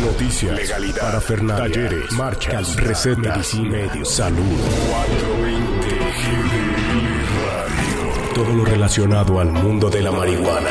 [0.00, 4.42] Noticias, legalidad, parafernalia, talleres, marchas, recetas, medicina, medios, salud.
[4.90, 5.86] 420
[6.20, 8.34] GDL Radio.
[8.34, 10.70] Todo lo relacionado al mundo de la marihuana.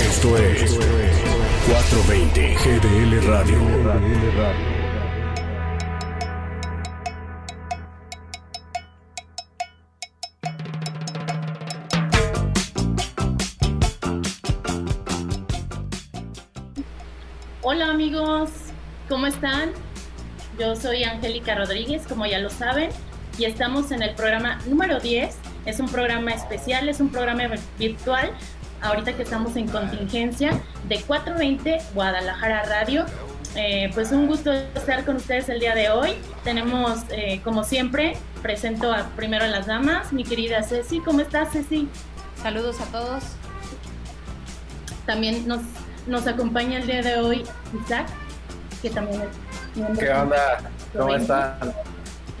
[0.00, 0.78] Esto es
[1.66, 4.77] 420 GDL Radio.
[19.08, 19.70] ¿Cómo están?
[20.58, 22.90] Yo soy Angélica Rodríguez, como ya lo saben,
[23.38, 25.36] y estamos en el programa número 10.
[25.66, 27.44] Es un programa especial, es un programa
[27.78, 28.30] virtual,
[28.82, 33.06] ahorita que estamos en contingencia, de 420 Guadalajara Radio.
[33.54, 36.14] Eh, pues un gusto estar con ustedes el día de hoy.
[36.44, 41.00] Tenemos, eh, como siempre, presento a, primero a las damas, mi querida Ceci.
[41.00, 41.88] ¿Cómo estás, Ceci?
[42.42, 43.24] Saludos a todos.
[45.06, 45.62] También nos
[46.08, 47.44] nos acompaña el día de hoy
[47.84, 48.06] Isaac,
[48.80, 50.58] que también es ¿Qué onda?
[50.96, 51.58] ¿Cómo están?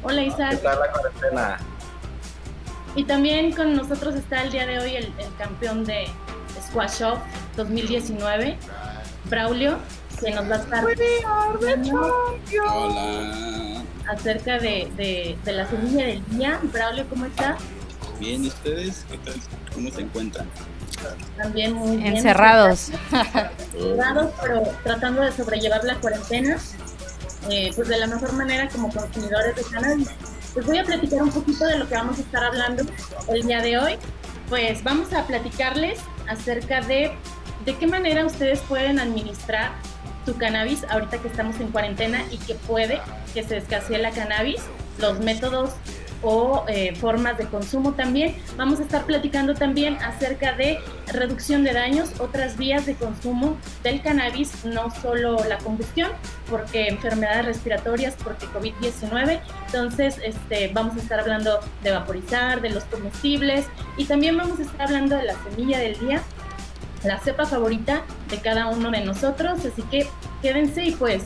[0.02, 0.50] Hola Isaac.
[0.50, 1.58] ¿Qué tal la cuarentena?
[2.94, 6.06] Y también con nosotros está el día de hoy el, campeón de
[6.68, 7.18] Squash Off
[7.56, 8.56] 2019,
[9.28, 9.78] Braulio,
[10.20, 10.84] que nos va a estar
[12.68, 13.82] Hola.
[14.08, 16.60] acerca de, de, la semilla del día.
[16.72, 17.56] Braulio, ¿cómo está?
[18.18, 19.04] Bien, ¿y ustedes?
[19.10, 19.34] ¿Qué tal?
[19.74, 20.48] ¿Cómo se encuentran?
[21.36, 22.16] También muy bien.
[22.16, 22.90] Encerrados.
[23.74, 26.56] Encerrados, pero tratando de sobrellevar la cuarentena,
[27.50, 30.08] eh, pues de la mejor manera como consumidores de cannabis.
[30.54, 32.84] Pues voy a platicar un poquito de lo que vamos a estar hablando
[33.28, 33.98] el día de hoy.
[34.48, 37.12] Pues vamos a platicarles acerca de
[37.68, 39.72] de qué manera ustedes pueden administrar
[40.24, 42.98] su cannabis ahorita que estamos en cuarentena y que puede
[43.34, 44.62] que se escasee la cannabis,
[44.98, 45.72] los métodos
[46.22, 48.36] o eh, formas de consumo también.
[48.56, 54.02] Vamos a estar platicando también acerca de reducción de daños, otras vías de consumo del
[54.02, 56.10] cannabis, no solo la combustión,
[56.50, 59.40] porque enfermedades respiratorias, porque COVID-19.
[59.66, 64.62] Entonces, este, vamos a estar hablando de vaporizar, de los comestibles y también vamos a
[64.62, 66.22] estar hablando de la semilla del día,
[67.04, 69.64] la cepa favorita de cada uno de nosotros.
[69.64, 70.08] Así que
[70.42, 71.22] quédense y pues,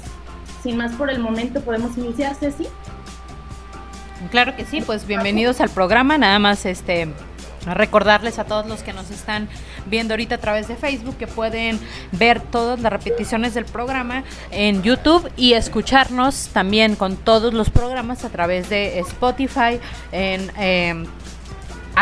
[0.62, 2.66] sin más por el momento, podemos iniciar, Ceci.
[4.30, 6.16] Claro que sí, pues bienvenidos al programa.
[6.18, 7.08] Nada más este
[7.66, 9.48] recordarles a todos los que nos están
[9.86, 11.78] viendo ahorita a través de Facebook que pueden
[12.10, 18.24] ver todas las repeticiones del programa en YouTube y escucharnos también con todos los programas
[18.24, 19.78] a través de Spotify,
[20.10, 21.04] en eh,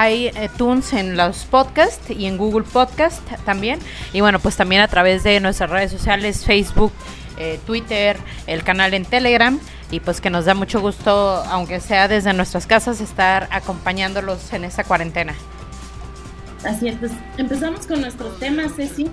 [0.08, 3.78] iTunes, en los podcasts y en Google Podcast también.
[4.12, 6.92] Y bueno, pues también a través de nuestras redes sociales, Facebook,
[7.38, 8.16] eh, Twitter,
[8.46, 9.58] el canal en Telegram
[9.90, 11.10] y pues que nos da mucho gusto,
[11.48, 15.34] aunque sea desde nuestras casas, estar acompañándolos en esta cuarentena.
[16.64, 19.10] Así es, pues empezamos con nuestro tema, Ceci.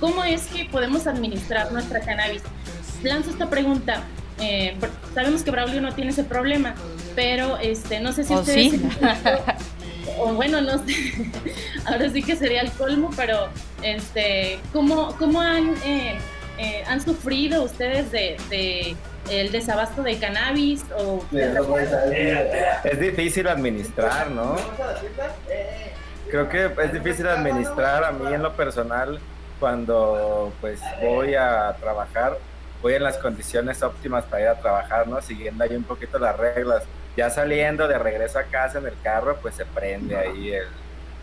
[0.00, 2.42] ¿Cómo es que podemos administrar nuestra cannabis?
[3.02, 4.02] Lanzo esta pregunta.
[4.40, 4.76] Eh,
[5.14, 6.74] sabemos que Braulio no tiene ese problema,
[7.14, 8.72] pero este, no sé si ustedes...
[8.72, 8.82] Sí?
[10.18, 10.94] o bueno, no sé,
[11.86, 13.48] ahora sí que sería el colmo, pero
[13.82, 16.16] este, ¿cómo, cómo han, eh,
[16.58, 18.96] eh, han sufrido ustedes de
[19.30, 21.24] el desabasto de cannabis o...
[22.84, 24.56] Es difícil administrar, ¿no?
[26.30, 29.20] Creo que es difícil administrar a mí en lo personal
[29.60, 32.38] cuando pues voy a trabajar,
[32.82, 35.22] voy en las condiciones óptimas para ir a trabajar, ¿no?
[35.22, 36.82] Siguiendo ahí un poquito las reglas.
[37.16, 40.66] Ya saliendo de regreso a casa en el carro, pues se prende ahí el,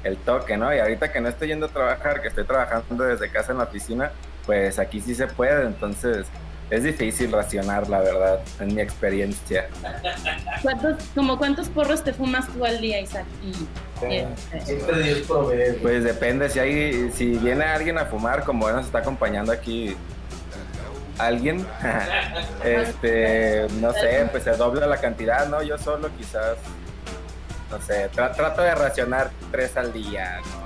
[0.05, 0.73] el toque, ¿no?
[0.73, 3.65] Y ahorita que no estoy yendo a trabajar, que estoy trabajando desde casa en la
[3.65, 4.11] oficina,
[4.45, 6.27] pues aquí sí se puede, entonces
[6.71, 9.67] es difícil racionar, la verdad, en mi experiencia.
[10.61, 13.25] ¿Cuántos, como cuántos porros te fumas tú al día, Isaac?
[14.01, 15.23] Este,
[15.81, 19.97] pues depende, si hay, si viene alguien a fumar, como nos está acompañando aquí
[21.17, 21.67] alguien,
[22.63, 25.61] este, no sé, pues se dobla la cantidad, ¿no?
[25.61, 26.55] Yo solo quizás,
[27.69, 30.61] no sé, trato de racionar tres al día, ¿no?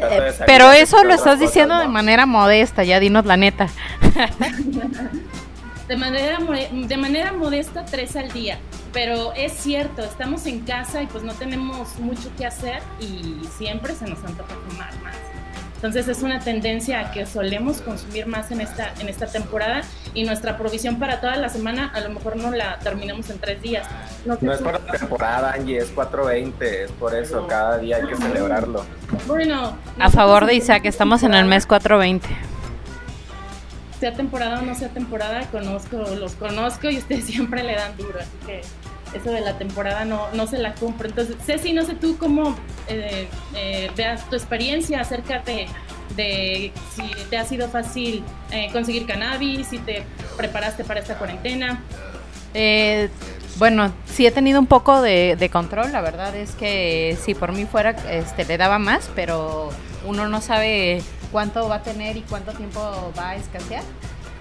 [0.00, 3.68] Eh, pero eso lo estás diciendo de manera modesta, ya dinos la neta.
[5.88, 8.58] de, manera, de manera modesta, tres al día.
[8.92, 13.94] Pero es cierto, estamos en casa y pues no tenemos mucho que hacer y siempre
[13.94, 15.16] se nos antoja fumar más.
[15.76, 19.82] Entonces es una tendencia a que solemos consumir más en esta, en esta temporada
[20.14, 23.60] y nuestra provisión para toda la semana a lo mejor no la terminamos en tres
[23.60, 23.86] días.
[24.24, 28.16] No, es por la temporada, Angie, es 420, es por eso, cada día hay que
[28.16, 28.86] celebrarlo.
[29.26, 29.76] Bueno.
[30.00, 32.55] A favor de Isaac, estamos en el mes 420
[34.00, 38.18] sea temporada o no sea temporada, conozco, los conozco y ustedes siempre le dan duro,
[38.20, 38.60] así que
[39.14, 41.08] eso de la temporada no, no se la compro.
[41.08, 42.56] Entonces, Ceci, no sé tú cómo
[42.88, 49.68] eh, eh, veas tu experiencia acerca de, si te ha sido fácil eh, conseguir cannabis,
[49.68, 50.02] si te
[50.36, 51.82] preparaste para esta cuarentena.
[53.58, 57.52] Bueno, sí he tenido un poco de, de, control, la verdad es que si por
[57.52, 59.70] mí fuera, este, le daba más, pero
[60.04, 62.80] uno no sabe cuánto va a tener y cuánto tiempo
[63.18, 63.82] va a escasear.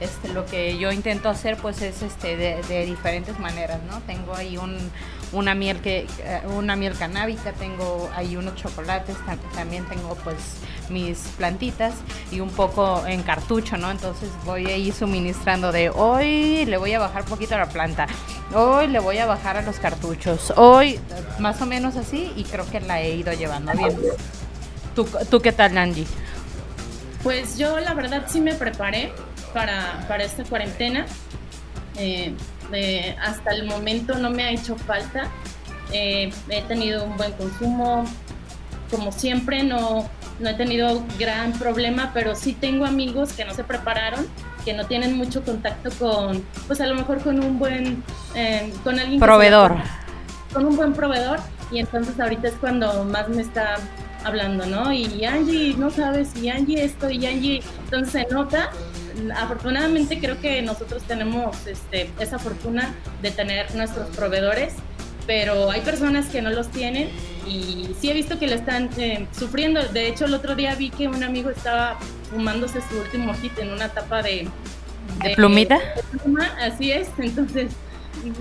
[0.02, 4.02] Este, lo que yo intento hacer pues es este de, de diferentes maneras, ¿no?
[4.02, 4.78] Tengo ahí un,
[5.32, 9.16] una miel que eh, una miel canábica, tengo ahí unos chocolates,
[9.56, 10.36] también tengo pues
[10.90, 11.94] mis plantitas
[12.30, 13.90] y un poco en cartucho, ¿no?
[13.90, 18.08] Entonces voy ahí suministrando de hoy le voy a bajar poquito a la planta,
[18.54, 21.00] hoy le voy a bajar a los cartuchos, hoy
[21.40, 23.98] más o menos así y creo que la he ido llevando bien.
[24.94, 26.06] ¿Tú, tú qué tal, Angie?
[27.26, 29.12] Pues yo la verdad sí me preparé
[29.52, 31.08] para, para esta cuarentena.
[31.98, 32.36] Eh,
[32.72, 35.32] eh, hasta el momento no me ha hecho falta.
[35.92, 38.06] Eh, he tenido un buen consumo.
[38.92, 40.08] Como siempre, no,
[40.40, 44.28] no he tenido gran problema, pero sí tengo amigos que no se prepararon,
[44.64, 48.04] que no tienen mucho contacto con, pues a lo mejor con un buen,
[48.36, 49.20] eh, con alguien.
[49.20, 49.78] Proveedor.
[50.54, 51.40] con un buen proveedor.
[51.72, 53.78] Y entonces ahorita es cuando más me está
[54.26, 54.92] hablando, ¿no?
[54.92, 58.72] Y Angie, no sabes, y Angie esto, y Angie, entonces se nota.
[59.38, 64.74] Afortunadamente creo que nosotros tenemos este, esa fortuna de tener nuestros proveedores,
[65.26, 67.10] pero hay personas que no los tienen
[67.48, 69.82] y sí he visto que le están eh, sufriendo.
[69.84, 71.98] De hecho, el otro día vi que un amigo estaba
[72.30, 74.48] fumándose su último hit en una tapa de...
[75.24, 75.78] ¿De, plumita?
[75.78, 77.72] De pluma, así es, entonces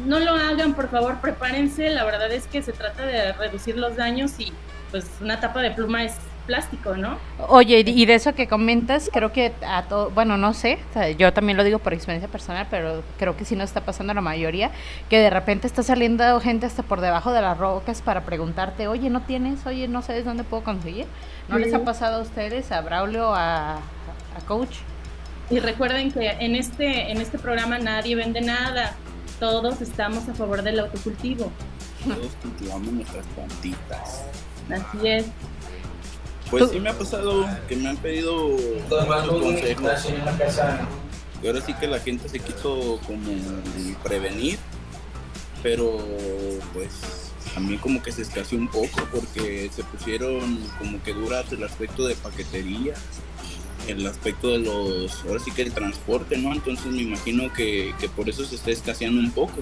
[0.07, 1.91] no lo hagan, por favor, prepárense.
[1.91, 4.53] La verdad es que se trata de reducir los daños y
[4.95, 6.15] pues una tapa de pluma es
[6.47, 7.19] plástico, ¿no?
[7.49, 10.79] Oye, y de eso que comentas, creo que a todo, bueno, no sé,
[11.19, 14.15] yo también lo digo por experiencia personal, pero creo que sí nos está pasando a
[14.15, 14.71] la mayoría,
[15.11, 19.11] que de repente está saliendo gente hasta por debajo de las rocas para preguntarte, oye,
[19.11, 19.67] ¿no tienes?
[19.67, 21.07] Oye, ¿no sabes dónde puedo conseguir?
[21.49, 24.77] ¿No les ha pasado a ustedes, a Braulio, a, a Coach?
[25.51, 28.95] Y recuerden que en este, en este programa nadie vende nada,
[29.41, 31.51] todos estamos a favor del autocultivo.
[32.05, 34.27] Todos cultivamos nuestras plantitas.
[34.71, 35.27] Así es.
[36.51, 40.07] Pues sí me ha pasado que me han pedido muchos consejos.
[41.43, 43.33] Y ahora sí que la gente se quiso como
[44.03, 44.59] prevenir,
[45.63, 45.99] pero
[46.73, 51.51] pues a mí como que se escaseó un poco porque se pusieron como que duras
[51.53, 52.95] el aspecto de paquetería,
[53.87, 56.53] el aspecto de los, ahora sí que el transporte, ¿no?
[56.53, 59.61] Entonces me imagino que, que por eso se está escaseando un poco,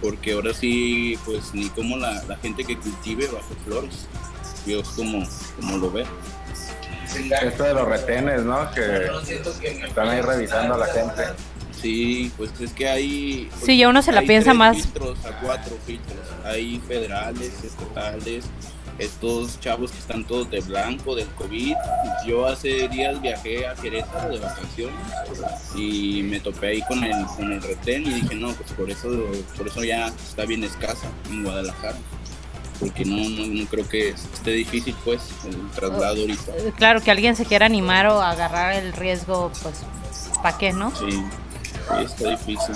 [0.00, 4.06] porque ahora sí pues ni como la, la gente que cultive bajo flores.
[4.68, 5.26] Dios como,
[5.56, 6.04] como lo ve.
[7.42, 8.70] Esto de los retenes, ¿no?
[8.70, 9.08] Que
[9.86, 11.22] están ahí revisando a la gente.
[11.72, 13.48] Sí, pues es que hay...
[13.50, 14.76] Pues, sí, ya uno se la piensa más.
[14.76, 16.18] filtros a cuatro filtros.
[16.44, 18.44] Hay federales, estatales,
[18.98, 21.74] estos chavos que están todos de blanco del COVID.
[22.26, 24.94] Yo hace días viajé a Querétaro de vacaciones
[25.76, 29.08] y me topé ahí con el, con el retén y dije, no, pues por eso,
[29.56, 31.96] por eso ya está bien escasa en Guadalajara
[32.78, 36.52] porque no, no, no creo que esté difícil pues el traslado ahorita.
[36.76, 39.82] Claro, que alguien se quiera animar o agarrar el riesgo, pues,
[40.42, 40.90] ¿para qué, no?
[40.96, 42.74] Sí, sí, está difícil.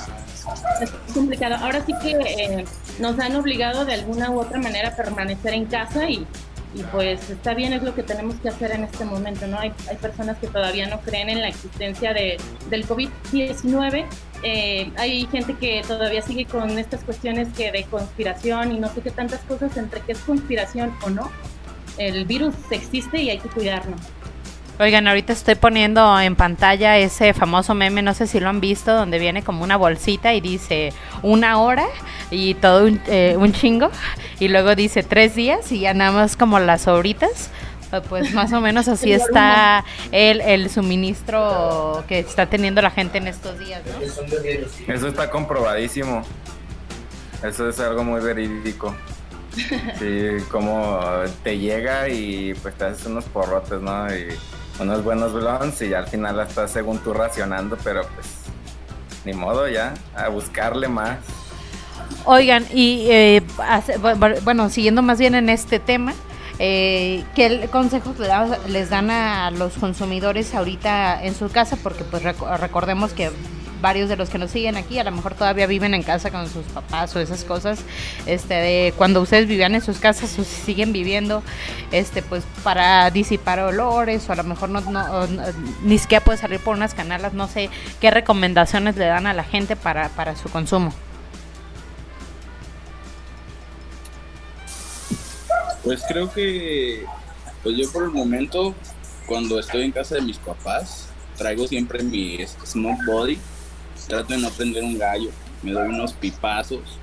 [0.80, 1.56] Es complicado.
[1.56, 2.64] Ahora sí que eh,
[2.98, 6.26] nos han obligado de alguna u otra manera a permanecer en casa y,
[6.74, 9.58] y pues está bien, es lo que tenemos que hacer en este momento, ¿no?
[9.58, 12.38] Hay, hay personas que todavía no creen en la existencia de,
[12.70, 14.06] del COVID-19.
[14.42, 19.00] Eh, hay gente que todavía sigue con estas cuestiones que de conspiración y no sé
[19.00, 21.30] qué tantas cosas entre que es conspiración o no.
[21.98, 24.00] El virus existe y hay que cuidarnos.
[24.80, 28.92] Oigan, ahorita estoy poniendo en pantalla ese famoso meme, no sé si lo han visto,
[28.92, 31.84] donde viene como una bolsita y dice una hora
[32.30, 33.90] y todo un, eh, chingo,
[34.40, 37.50] y luego dice tres días y ya nada más como las horitas.
[37.92, 43.18] Eh, Pues más o menos así está el, el suministro que está teniendo la gente
[43.18, 44.92] en estos días, ¿no?
[44.94, 46.22] Eso está comprobadísimo.
[47.42, 48.94] Eso es algo muy verídico.
[49.98, 51.00] Sí, como
[51.42, 54.06] te llega y pues te haces unos porrotes, ¿no?
[54.14, 54.28] Y
[54.80, 58.26] unos buenos blondes y ya al final la estás según tú racionando, pero pues
[59.24, 61.18] ni modo ya, a buscarle más.
[62.24, 63.42] Oigan, y eh,
[64.44, 66.14] bueno, siguiendo más bien en este tema,
[66.58, 68.16] eh, ¿qué consejos
[68.68, 71.76] les dan a los consumidores ahorita en su casa?
[71.82, 73.30] Porque pues reco- recordemos que
[73.80, 76.48] varios de los que nos siguen aquí a lo mejor todavía viven en casa con
[76.48, 77.80] sus papás o esas cosas,
[78.26, 81.42] este, de cuando ustedes vivían en sus casas o si siguen viviendo,
[81.90, 84.80] este, pues para disipar olores o a lo mejor no-
[85.82, 89.42] ni siquiera puede salir por unas canalas, no sé qué recomendaciones le dan a la
[89.42, 90.92] gente para, para su consumo.
[95.82, 97.04] Pues creo que,
[97.62, 98.74] pues yo por el momento
[99.26, 103.38] cuando estoy en casa de mis papás, traigo siempre mi smoke body,
[104.06, 105.30] trato de no prender un gallo,
[105.62, 106.98] me doy unos pipazos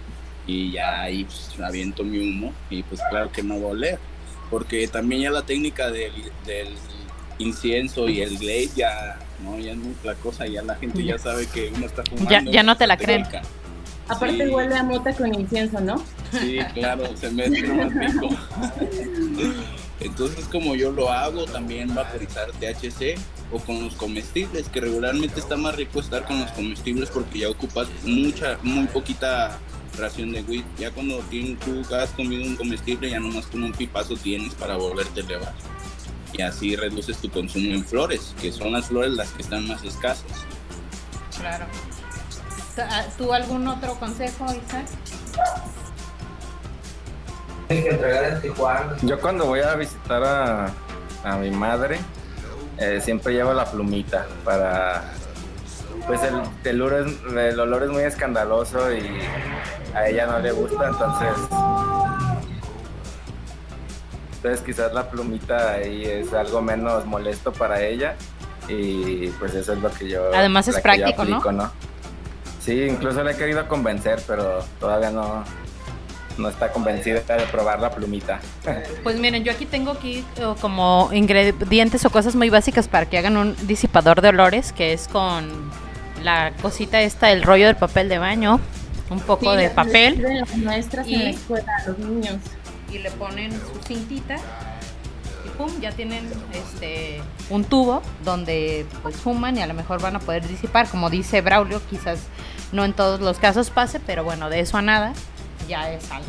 [0.45, 3.99] y ya ahí pues, aviento mi humo y pues claro que no va a oler,
[4.49, 6.13] porque también ya la técnica del,
[6.45, 6.69] del
[7.37, 11.17] incienso y el glade ya, no, ya es muy la cosa, ya la gente ya
[11.17, 12.29] sabe que uno está fumando.
[12.29, 13.25] Ya, ya no te la creen.
[14.07, 16.03] Aparte huele a mota con incienso, ¿no?
[16.31, 18.29] Sí, claro, se me más rico.
[19.99, 23.19] Entonces, como yo lo hago, también vaporizar THC
[23.51, 27.49] o con los comestibles, que regularmente está más rico estar con los comestibles porque ya
[27.49, 29.59] ocupas mucha, muy poquita
[29.97, 30.63] ración de weed.
[30.77, 35.21] Ya cuando tú has comido un comestible, ya nomás con un pipazo tienes para volverte
[35.21, 35.53] a elevar.
[36.33, 39.83] Y así reduces tu consumo en flores, que son las flores las que están más
[39.83, 40.45] escasas.
[41.37, 41.65] Claro.
[43.17, 44.87] ¿Tú algún otro consejo, Isaac?
[47.69, 48.41] Que entregar
[49.03, 50.73] Yo cuando voy a visitar a,
[51.23, 51.99] a mi madre,
[52.77, 55.03] eh, siempre llevo la plumita para...
[56.07, 59.19] Pues el, el, olor es, el olor es muy escandaloso y
[59.93, 61.29] a ella no le gusta, entonces...
[64.37, 68.15] Entonces quizás la plumita ahí es algo menos molesto para ella
[68.67, 70.33] y pues eso es lo que yo...
[70.33, 71.71] Además es práctico, ¿no?
[72.61, 75.43] Sí, incluso le he querido convencer, pero todavía no,
[76.39, 78.39] no está convencida de probar la plumita.
[79.03, 83.17] Pues miren, yo aquí tengo aquí eh, como ingredientes o cosas muy básicas para que
[83.17, 85.71] hagan un disipador de olores, que es con
[86.23, 88.59] la cosita esta, el rollo del papel de baño,
[89.09, 90.21] un poco de papel.
[90.21, 92.37] Las maestras y, en la escuela, los niños.
[92.91, 94.37] Y le ponen su cintita
[95.45, 100.15] y pum, ya tienen este un tubo donde pues fuman y a lo mejor van
[100.15, 102.19] a poder disipar, como dice Braulio, quizás
[102.71, 105.13] no en todos los casos pase, pero bueno, de eso a nada
[105.69, 106.27] ya es algo.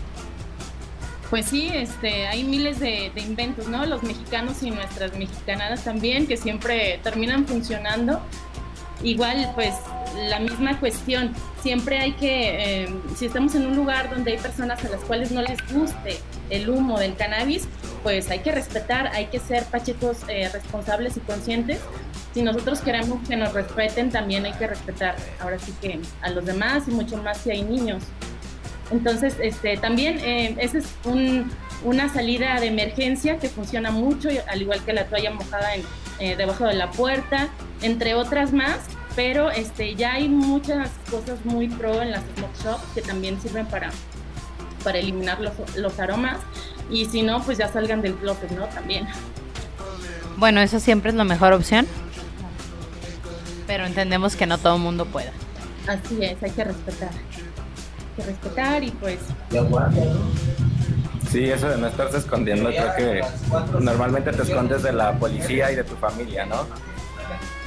[1.31, 3.87] Pues sí, este, hay miles de, inventos, ¿no?
[3.87, 8.21] Los mexicanos y nuestras mexicanadas también, que siempre terminan funcionando.
[9.05, 9.75] Igual, pues
[10.29, 11.33] la misma cuestión,
[11.63, 15.31] siempre hay que, em, si estamos en un lugar donde hay personas a las cuales
[15.31, 16.19] no les guste
[16.51, 17.69] el humo del cannabis,
[18.03, 21.79] pues hay que respetar, hay que ser pachecos eh, responsables y conscientes.
[22.35, 26.45] Si nosotros queremos que nos respeten, también hay que respetar, ahora sí que a los
[26.45, 28.03] demás y mucho más si hay niños.
[28.91, 30.87] Entonces, este, también eh, esa es
[31.85, 35.83] una salida de emergencia que funciona mucho, al igual que la toalla mojada en,
[36.19, 37.49] eh, debajo de la puerta,
[37.83, 38.79] entre otras más.
[39.17, 43.67] Pero este, ya hay muchas cosas muy pro en las smoke shops que también sirven
[43.67, 43.91] para,
[44.85, 45.39] para eliminar
[45.77, 46.39] los, aromas.
[46.91, 48.67] Y si no, pues ya salgan del closet, ¿no?
[48.67, 49.07] También.
[50.37, 51.87] Bueno, eso siempre es la mejor opción.
[53.67, 55.33] Pero entendemos que no todo el mundo pueda.
[55.87, 57.11] Así es, hay que respetar
[58.21, 59.19] que respetar y pues...
[61.31, 63.21] Sí, eso de no estarse escondiendo, creo que
[63.81, 66.67] normalmente te escondes de la policía y de tu familia, ¿no?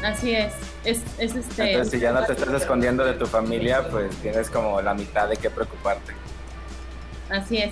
[0.03, 1.72] Así es, es, es este...
[1.72, 5.29] Entonces, si ya no te estás escondiendo de tu familia, pues tienes como la mitad
[5.29, 6.13] de qué preocuparte.
[7.29, 7.72] Así es.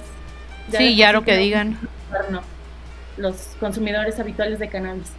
[0.72, 1.78] sí, ya lo que digan.
[3.18, 5.12] Los consumidores habituales de cannabis.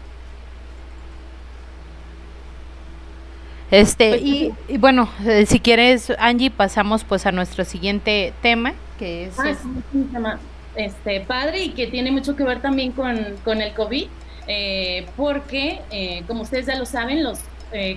[3.72, 9.38] Este, y, bueno, eh, si quieres, Angie, pasamos pues a nuestro siguiente tema, que es...
[9.38, 9.56] Ah,
[9.94, 10.38] un tema
[10.76, 14.08] este, padre y que tiene mucho que ver también con, con el COVID,
[14.46, 17.38] eh, porque, eh, como ustedes ya lo saben, los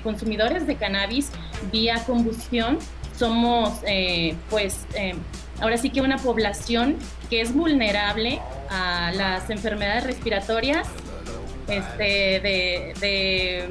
[0.03, 1.32] consumidores de cannabis
[1.70, 2.79] vía combustión
[3.20, 3.82] somos,
[4.50, 4.86] pues,
[5.60, 6.96] ahora sí que una población
[7.29, 8.39] que es vulnerable
[8.70, 10.88] a las enfermedades respiratorias
[11.67, 13.69] este, de, eh,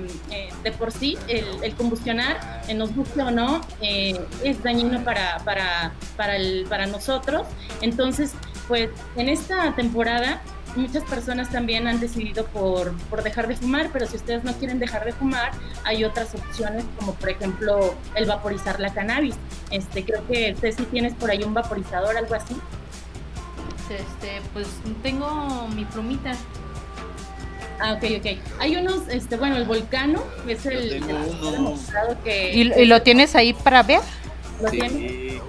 [0.63, 5.93] de, por sí el, combustionar, eh, nos guste o no, eh, es dañino para, para,
[6.17, 7.47] para, el, para nosotros.
[7.83, 8.33] Entonces,
[8.69, 10.43] pues en esta temporada
[10.77, 14.79] muchas personas también han decidido por, por, dejar de fumar, pero si ustedes no quieren
[14.79, 15.53] dejar de fumar,
[15.85, 19.37] hay otras opciones, como por ejemplo el vaporizar la cannabis.
[19.71, 22.57] Este, creo que Ceci tienes por ahí un vaporizador, algo así.
[23.91, 24.67] Este, pues
[25.03, 26.33] tengo mi plumita.
[27.81, 28.39] Ah, ok, ok.
[28.61, 31.03] Hay unos, este, bueno, el volcano es el,
[32.25, 32.53] que...
[32.55, 34.01] ¿Y, lo tienes ahí para ver?
[34.63, 35.41] ¿Lo tienes?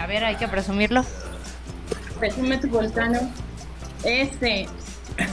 [0.00, 1.04] a ver, hay que presumirlo.
[2.18, 3.18] Presume tu volcano.
[4.04, 4.68] Este,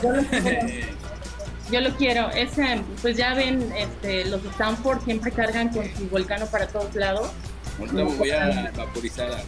[0.01, 0.67] yo lo quiero.
[1.71, 2.29] yo lo quiero.
[2.31, 7.29] Ese, pues ya ven, este, los Stanford siempre cargan con su volcano para todos lados.
[7.79, 9.43] Ahorita voy a vaporizar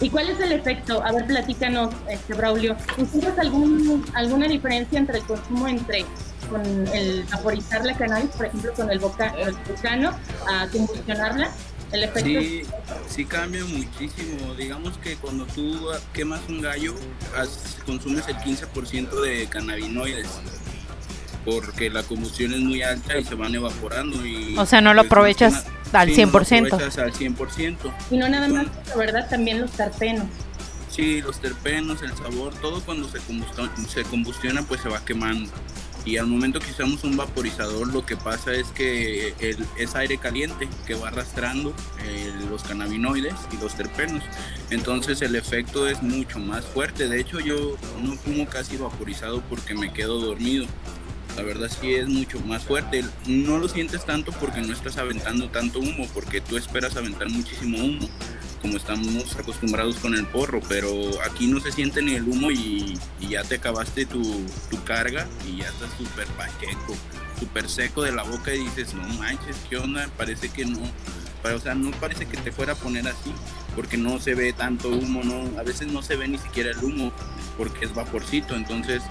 [0.00, 1.02] ¿Y cuál es el efecto?
[1.04, 2.76] A ver, platícanos, este, Braulio.
[3.12, 6.04] ¿Tienes algún, alguna diferencia entre el consumo entre
[6.50, 6.62] con
[6.94, 10.10] el vaporizar la cannabis, por ejemplo, con el, boca, el volcano,
[10.48, 11.50] a combustionarla?
[11.92, 12.62] ¿El efecto sí,
[13.08, 14.54] sí cambia muchísimo.
[14.54, 16.94] Digamos que cuando tú quemas un gallo,
[17.86, 20.28] consumes el 15% de cannabinoides.
[21.44, 24.26] porque la combustión es muy alta y se van evaporando.
[24.26, 25.64] Y, o sea, no lo pues, aprovechas
[26.00, 26.70] al 100%.
[26.70, 27.76] No al 100%.
[28.10, 30.26] Y no nada más, la verdad, también los terpenos.
[30.90, 33.18] Sí, los terpenos, el sabor, todo cuando se,
[33.88, 35.50] se combustiona pues se va quemando
[36.06, 40.18] y al momento que usamos un vaporizador lo que pasa es que el, es aire
[40.18, 41.74] caliente que va arrastrando
[42.04, 44.22] eh, los cannabinoides y los terpenos.
[44.70, 47.08] Entonces el efecto es mucho más fuerte.
[47.08, 50.66] De hecho yo no fumo casi vaporizado porque me quedo dormido.
[51.36, 53.04] La verdad sí es mucho más fuerte.
[53.26, 57.78] No lo sientes tanto porque no estás aventando tanto humo, porque tú esperas aventar muchísimo
[57.78, 58.08] humo
[58.62, 60.90] como estamos acostumbrados con el porro, pero
[61.22, 64.22] aquí no se siente ni el humo y, ya te acabaste tu,
[64.84, 66.94] carga y ya estás súper pacheco,
[67.38, 70.08] súper seco de la boca y dices, no manches, ¿qué onda?
[70.16, 70.78] Parece que no,
[71.44, 73.32] o sea, no parece que te fuera a poner así,
[73.74, 75.22] porque no se ve tanto humo,
[75.58, 77.12] a veces no se ve ni siquiera el humo,
[77.58, 79.02] porque es vaporcito, entonces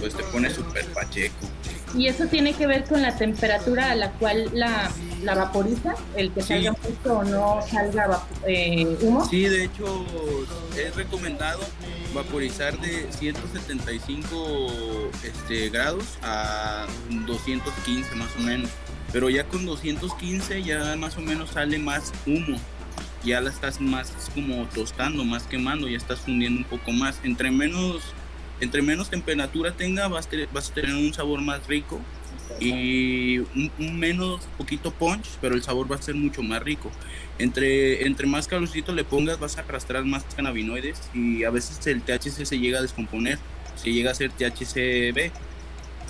[0.00, 1.48] pues te pone súper pacheco.
[1.94, 4.90] Y eso tiene que ver con la temperatura a la cual la,
[5.22, 9.26] la vaporiza, el que salga mucho o no salga eh, humo.
[9.28, 10.04] Sí, de hecho
[10.76, 11.60] es recomendado
[12.14, 16.86] vaporizar de 175 este, grados a
[17.26, 18.70] 215 más o menos.
[19.12, 22.56] Pero ya con 215 ya más o menos sale más humo.
[23.24, 27.20] Ya la estás más como tostando, más quemando, ya estás fundiendo un poco más.
[27.22, 28.02] Entre menos
[28.62, 32.00] entre menos temperatura tenga, vas, a tener un sabor más rico
[32.60, 36.92] y un, menos poquito punch, pero el sabor va a ser mucho más rico.
[37.40, 42.02] Entre, entre más calorcito le pongas, vas a arrastrar más cannabinoides y a veces el
[42.02, 43.38] THC se llega a descomponer,
[43.74, 45.32] se llega a ser THCB.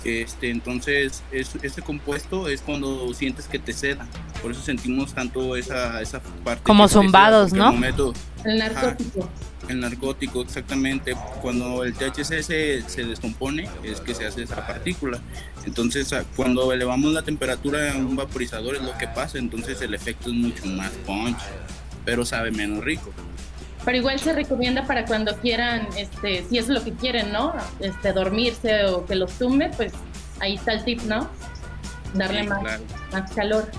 [0.03, 4.05] Este, entonces, ese compuesto es cuando sientes que te seda.
[4.43, 6.61] Por eso sentimos tanto esa, esa parte.
[6.61, 7.73] Como zumbados, ¿no?
[8.43, 9.27] El narcótico.
[9.69, 11.15] El narcótico, exactamente.
[11.41, 15.19] Cuando el THC se, se, descompone, es que se hace esa partícula.
[15.65, 19.37] Entonces, cuando elevamos la temperatura en un vaporizador, es lo que pasa.
[19.37, 21.37] Entonces, el efecto es mucho más punch,
[22.03, 23.13] pero sabe menos rico.
[23.85, 27.53] Pero igual se recomienda para cuando quieran, este, si es lo que quieren, ¿no?
[27.79, 29.93] Este, dormirse o que los tumbe, pues
[30.39, 31.29] ahí está el tip, ¿no?
[32.13, 33.69] Darle más, más calor.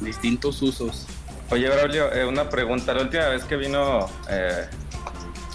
[0.00, 1.06] Distintos usos.
[1.50, 2.92] Oye, Braulio, eh, una pregunta.
[2.92, 4.66] La última vez que vino eh,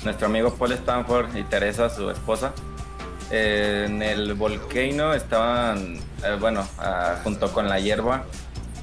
[0.04, 2.52] nuestro amigo Paul Stanford y Teresa, su esposa,
[3.30, 6.00] eh, en el volcano estaban,
[6.40, 8.24] bueno, ah, junto con la hierba,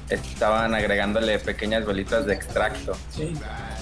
[0.09, 2.93] estaban agregándole pequeñas bolitas de extracto.
[3.09, 3.33] Sí.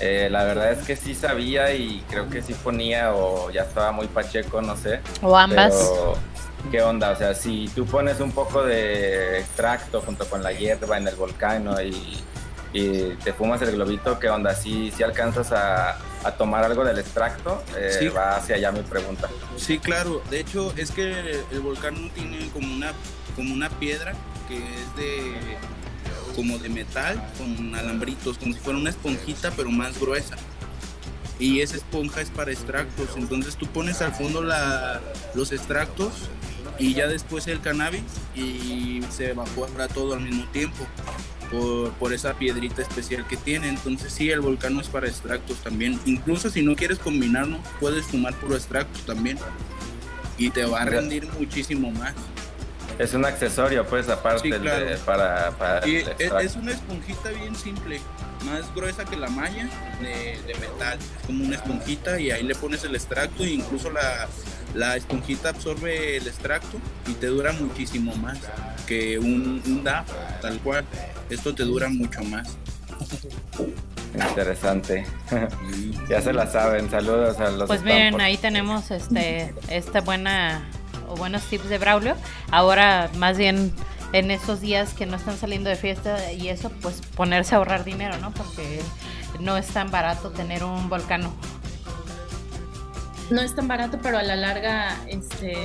[0.01, 4.07] la verdad es que sí sabía y creo que sí ponía o ya estaba muy
[4.07, 5.01] pacheco, no sé.
[5.21, 5.75] O ambas.
[6.71, 7.11] ¿Qué onda?
[7.11, 11.15] O sea, si tú pones un poco de extracto junto con la hierba en el
[11.15, 12.21] volcán y
[12.73, 14.53] y te fumas el globito, ¿qué onda?
[14.53, 15.97] ¿Si si alcanzas a,
[16.38, 17.63] tomar algo del extracto?
[17.75, 19.29] Eh, Va hacia allá mi pregunta.
[19.58, 20.21] Sí, claro.
[20.29, 22.91] De hecho, es que el volcán tiene como una,
[23.36, 24.13] como una piedra
[24.47, 25.58] que es de
[26.36, 30.36] como de metal con alambritos, como si fuera una esponjita pero más gruesa.
[31.39, 33.10] Y esa esponja es para extractos.
[33.15, 35.01] Entonces tú pones al fondo la,
[35.34, 36.13] los extractos
[36.77, 38.03] y ya después el cannabis
[38.36, 40.86] y se evapora todo al mismo tiempo
[41.51, 43.69] por, esa piedrita especial que tiene.
[43.69, 45.99] Entonces sí, el volcán es para extractos también.
[46.05, 49.38] Incluso si no quieres combinarlo, puedes fumar puro extracto también.
[50.38, 52.13] Y te va a rendir muchísimo más.
[52.97, 54.51] Es un accesorio, pues, aparte
[55.05, 56.05] para, para e,
[56.41, 58.01] es, una esponjita bien simple,
[58.45, 59.69] más gruesa que la malla
[60.01, 60.99] de, metal.
[60.99, 64.27] Es como una esponjita y ahí le pones el extracto e incluso la,
[64.75, 66.77] la esponjita absorbe el extracto
[67.08, 68.39] y te dura muchísimo más
[68.88, 70.10] que un, un DAF,
[70.41, 70.86] tal cual.
[71.29, 72.58] Esto te dura mucho más.
[74.13, 75.05] Interesante.
[76.10, 76.89] ya se la saben.
[76.89, 77.67] Saludos a los.
[77.67, 80.67] Pues bien, ahí tenemos este, esta buena
[81.08, 82.15] o buenos tips de Braulio.
[82.51, 83.71] Ahora, más bien
[84.13, 87.84] en esos días que no están saliendo de fiesta y eso, pues ponerse a ahorrar
[87.84, 88.32] dinero, ¿no?
[88.32, 88.82] Porque
[89.39, 91.34] no es tan barato tener un volcano.
[93.29, 95.55] No es tan barato, pero a la larga, este,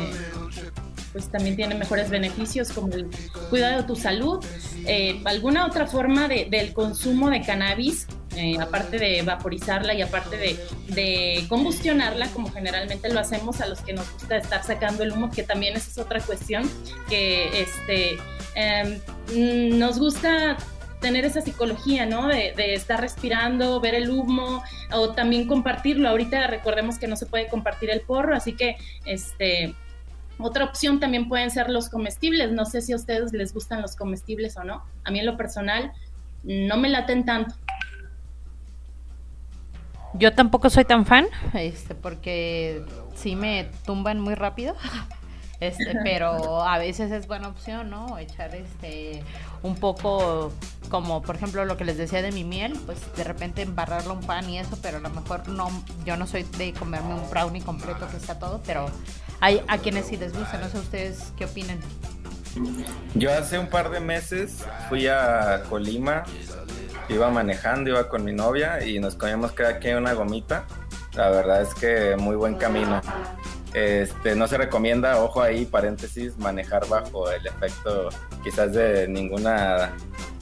[1.13, 3.09] pues también tiene mejores beneficios como el
[3.49, 4.45] cuidado de tu salud,
[4.87, 10.37] eh, alguna otra forma de, del consumo de cannabis, eh, aparte de vaporizarla y aparte
[10.37, 15.13] de, de, combustionarla, como generalmente lo hacemos a los que nos gusta estar sacando el
[15.13, 16.69] humo, que también esa es otra cuestión,
[17.09, 18.17] que este,
[18.57, 20.57] em, nos gusta
[21.05, 22.29] tener esa psicología, ¿no?
[22.29, 26.09] De, estar respirando, ver el humo o también compartirlo.
[26.09, 29.75] Ahorita recordemos que no se puede compartir el porro, así que este
[30.39, 32.53] otra opción también pueden ser los comestibles.
[32.53, 34.83] No sé si a ustedes les gustan los comestibles o no.
[35.05, 35.93] A mí en lo personal
[36.43, 37.55] no me laten tanto.
[40.15, 42.83] Yo tampoco soy tan fan, este, porque
[43.15, 44.75] sí me tumban muy rápido.
[45.69, 48.19] Este, pero a veces es buena opción, ¿no?
[48.19, 49.23] Echar este
[49.63, 50.53] un poco
[50.91, 54.21] como por ejemplo lo que les decía de mi miel, pues de repente embarrarlo un
[54.21, 55.71] pan y eso, pero a lo mejor no
[56.05, 58.87] yo no soy de comerme un brownie completo que está todo, pero
[59.41, 61.79] hay a quienes sí les gusta, no sé ustedes qué opinan.
[63.15, 66.25] Yo hace un par de meses fui a Colima,
[67.09, 70.67] iba manejando, iba con mi novia y nos comíamos cada quien una gomita.
[71.15, 73.01] La verdad es que muy buen camino.
[73.75, 78.09] Este, no se recomienda, ojo ahí, paréntesis, manejar bajo el efecto
[78.45, 79.93] quizás de ninguna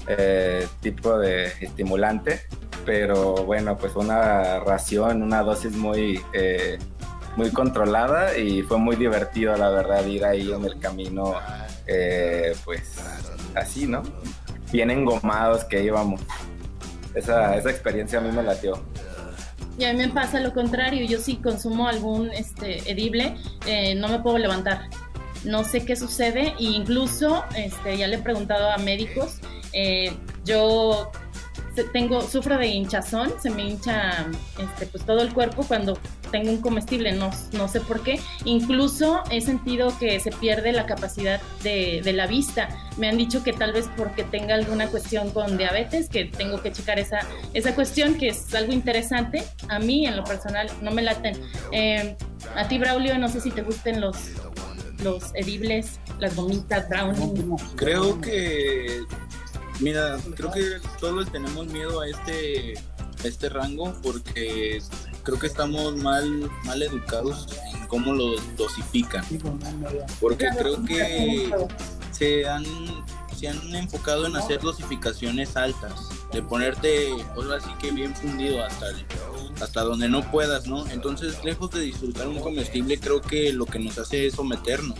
[0.06, 2.42] eh, tipo de estimulante,
[2.84, 6.78] pero bueno, pues una ración, una dosis muy, eh,
[7.36, 11.34] muy controlada y fue muy divertido, la verdad, ir ahí en el camino,
[11.86, 12.96] eh, pues
[13.54, 14.02] así, ¿no?
[14.70, 16.20] Bien engomados que íbamos.
[17.14, 18.82] Esa, esa experiencia a mí me latió.
[19.82, 23.34] Y a mí me pasa lo contrario, yo sí consumo algún este, edible,
[23.66, 24.88] eh, no me puedo levantar.
[25.42, 29.40] No sé qué sucede e incluso este, ya le he preguntado a médicos,
[29.72, 30.12] eh,
[30.44, 31.10] yo
[31.92, 34.26] tengo, sufro de hinchazón, se me hincha
[34.58, 35.98] este, pues todo el cuerpo cuando
[36.30, 38.20] tengo un comestible, no, no sé por qué.
[38.44, 42.68] Incluso he sentido que se pierde la capacidad de, de, la vista.
[42.96, 46.72] Me han dicho que tal vez porque tenga alguna cuestión con diabetes, que tengo que
[46.72, 47.20] checar esa,
[47.52, 49.44] esa cuestión, que es algo interesante.
[49.68, 51.40] A mí, en lo personal, no me laten.
[51.70, 52.16] Eh,
[52.56, 54.16] a ti, Braulio, no sé si te gusten los,
[55.02, 57.44] los edibles, las gomitas, brownie.
[57.76, 59.02] Creo que
[59.82, 62.74] Mira, creo que todos tenemos miedo a este,
[63.24, 64.80] este rango porque
[65.24, 69.24] creo que estamos mal, mal educados en cómo lo dosifican.
[70.20, 71.50] Porque creo que
[72.12, 72.64] se han,
[73.36, 78.86] se han enfocado en hacer dosificaciones altas, de ponerte, algo así que bien fundido hasta,
[79.60, 80.86] hasta donde no puedas, ¿no?
[80.90, 84.96] Entonces, lejos de disfrutar un comestible, creo que lo que nos hace es someternos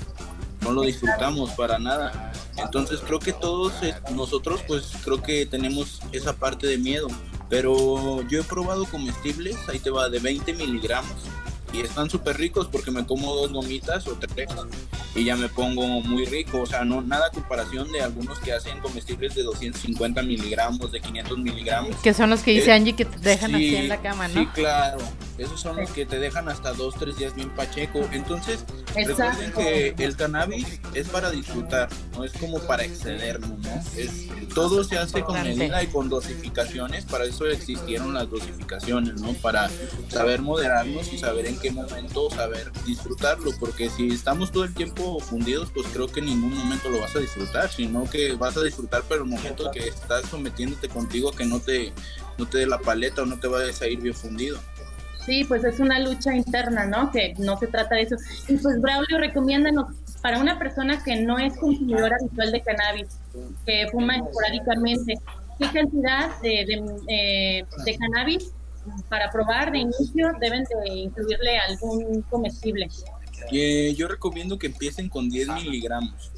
[0.62, 2.32] no lo disfrutamos para nada.
[2.56, 7.08] Entonces creo que todos eh, nosotros pues creo que tenemos esa parte de miedo.
[7.48, 11.12] Pero yo he probado comestibles, ahí te va de 20 miligramos
[11.72, 14.48] y están súper ricos porque me como dos gomitas o tres
[15.14, 16.60] y ya me pongo muy rico.
[16.60, 21.38] O sea, no nada comparación de algunos que hacen comestibles de 250 miligramos, de 500
[21.38, 21.96] miligramos.
[21.96, 24.40] Que son los que dice eh, Angie que te dejan así en la cama, ¿no?
[24.40, 24.98] Sí, claro.
[25.38, 28.00] Esos son los que te dejan hasta dos, tres días bien pacheco.
[28.12, 28.64] Entonces,
[28.94, 33.82] recuerden que el cannabis es para disfrutar, no es como para excedernos, ¿no?
[33.96, 37.04] Es, todo se hace con medida y con dosificaciones.
[37.06, 39.32] Para eso existieron las dosificaciones, ¿no?
[39.34, 39.70] Para
[40.08, 43.50] saber moderarnos y saber en qué momento saber disfrutarlo.
[43.58, 47.16] Porque si estamos todo el tiempo fundidos, pues creo que en ningún momento lo vas
[47.16, 51.44] a disfrutar, sino que vas a disfrutar, pero el momento que estás sometiéndote contigo que
[51.46, 51.92] no te,
[52.38, 54.58] no te dé la paleta o no te vayas a ir bien fundido.
[55.24, 57.10] Sí, pues es una lucha interna, ¿no?
[57.12, 58.16] Que no se trata de eso.
[58.48, 59.86] Y pues Braulio, recomiéndanos
[60.20, 63.08] para una persona que no es consumidora habitual de cannabis,
[63.64, 65.14] que fuma esporádicamente,
[65.58, 66.64] ¿qué cantidad de,
[67.06, 68.52] de, de cannabis
[69.08, 72.88] para probar de inicio deben de incluirle algún comestible?
[73.50, 76.31] Eh, yo recomiendo que empiecen con 10 miligramos.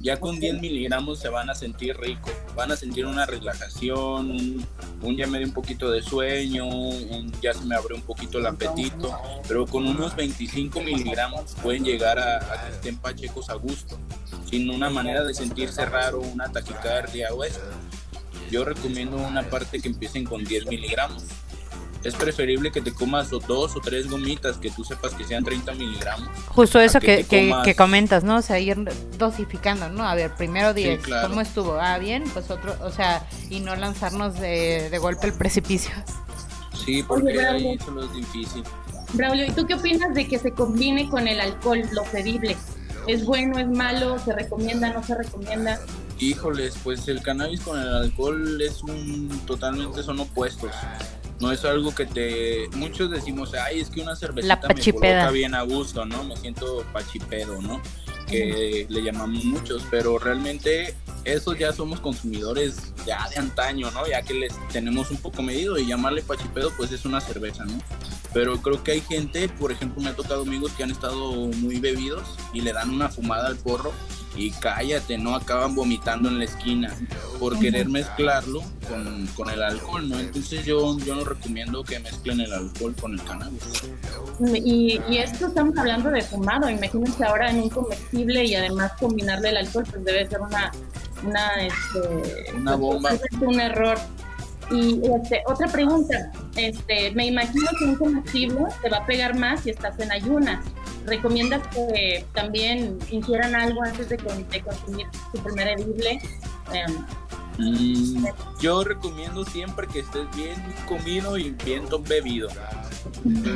[0.00, 4.30] Ya con 10 miligramos se van a sentir rico, van a sentir una relajación,
[5.02, 6.68] un, ya me dio un poquito de sueño,
[7.42, 9.12] ya se me abrió un poquito el apetito,
[9.48, 13.98] pero con unos 25 miligramos pueden llegar a, a que estén pachecos a gusto,
[14.48, 17.60] sin una manera de sentirse raro, una taquicardia o eso.
[18.52, 21.24] Yo recomiendo una parte que empiecen con 10 miligramos
[22.04, 25.74] es preferible que te comas dos o tres gomitas que tú sepas que sean 30
[25.74, 26.28] miligramos.
[26.48, 28.36] Justo eso que, que, comentas, ¿no?
[28.36, 28.76] O sea, ir
[29.18, 30.04] dosificando, ¿no?
[30.04, 31.78] A ver, primero 10, ¿cómo estuvo?
[31.80, 35.92] Ah, bien, pues otro, o sea, y no lanzarnos de, de golpe el precipicio.
[36.84, 38.62] Sí, porque ahí eso es difícil.
[39.14, 42.56] Braulio, ¿y tú qué opinas de que se combine con el alcohol, lo pedible?
[43.06, 44.18] ¿Es bueno, es malo?
[44.18, 45.80] ¿Se recomienda, no se recomienda?
[46.18, 50.72] Híjoles, pues el cannabis con el alcohol es un totalmente son opuestos.
[51.40, 52.68] No es algo que te.
[52.76, 56.24] Muchos decimos, ay, es que una cervecita me coloca bien a gusto, ¿no?
[56.24, 57.80] Me siento pachipedo, ¿no?
[58.26, 64.06] Que le llamamos muchos, pero realmente esos ya somos consumidores ya de antaño, ¿no?
[64.06, 67.78] Ya que les tenemos un poco medido y llamarle pachipedo, pues es una cerveza, ¿no?
[68.32, 71.80] Pero creo que hay gente, por ejemplo, me ha tocado amigos que han estado muy
[71.80, 72.22] bebidos
[72.52, 73.92] y le dan una fumada al porro
[74.38, 76.94] y cállate, no acaban vomitando en la esquina
[77.40, 80.18] por querer mezclarlo con, con, el alcohol, ¿no?
[80.18, 83.62] Entonces yo, yo no recomiendo que mezclen el alcohol con el cannabis.
[84.64, 89.50] Y, y esto estamos hablando de fumado, imagínense ahora en un comestible y además combinarle
[89.50, 90.70] el alcohol, pues debe ser una,
[91.24, 93.10] una, este, una bomba.
[93.40, 93.98] un error.
[94.70, 99.62] Y este, otra pregunta, este, me imagino que un comestible te va a pegar más
[99.62, 100.64] si estás en ayunas
[101.08, 106.20] ¿recomiendas que también ingieran algo antes de, de consumir su primer edible?
[106.72, 107.06] Em,
[107.58, 108.24] Mm,
[108.60, 110.54] yo recomiendo siempre que estés bien
[110.86, 112.48] comido y bien bebido.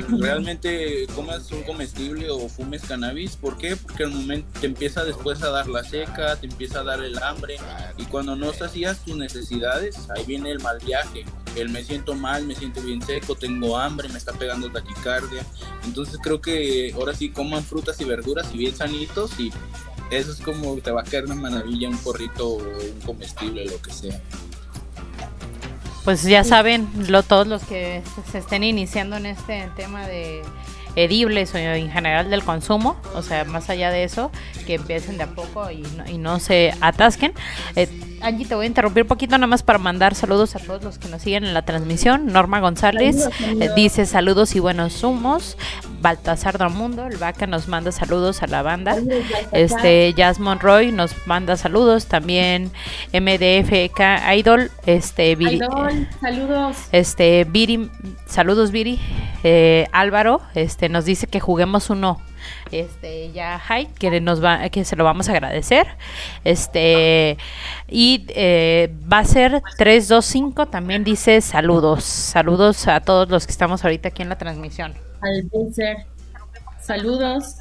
[0.09, 3.37] Realmente comas un comestible o fumes cannabis.
[3.37, 3.77] ¿Por qué?
[3.77, 7.23] Porque al momento te empieza después a dar la seca, te empieza a dar el
[7.23, 7.57] hambre
[7.97, 11.25] y cuando no hacías tus necesidades, ahí viene el mal viaje.
[11.57, 15.45] El me siento mal, me siento bien seco, tengo hambre, me está pegando taquicardia.
[15.85, 19.53] Entonces creo que ahora sí coman frutas y verduras y bien sanitos y
[20.13, 23.81] eso es como te va a caer una maravilla, un porrito o un comestible, lo
[23.81, 24.21] que sea.
[26.05, 30.43] Pues ya saben, lo, todos los que se estén iniciando en este tema de
[30.97, 34.31] edibles o en general del consumo, o sea, más allá de eso,
[34.67, 37.33] que empiecen de a poco y no, y no se atasquen.
[37.77, 37.89] Eh,
[38.21, 40.99] Angie, te voy a interrumpir un poquito nada más para mandar saludos a todos los
[40.99, 42.27] que nos siguen en la transmisión.
[42.27, 45.57] Norma González eh, dice saludos y buenos humos.
[46.03, 48.97] Baltasar Mundo, el Vaca nos manda saludos a la banda.
[49.53, 52.71] Este Jazz Monroy nos manda saludos también.
[53.13, 54.01] MDFK
[54.37, 55.61] Idol, este Viri,
[56.21, 56.77] saludos.
[56.91, 57.91] Este Viri,
[58.27, 58.99] saludos Viri.
[59.45, 62.21] Eh, Álvaro, este nos dice que juguemos uno
[62.73, 65.87] este ya hay que nos va que se lo vamos a agradecer
[66.43, 67.39] este
[67.89, 73.85] y eh, va a ser 325 también dice saludos saludos a todos los que estamos
[73.85, 75.49] ahorita aquí en la transmisión al
[76.81, 77.57] saludos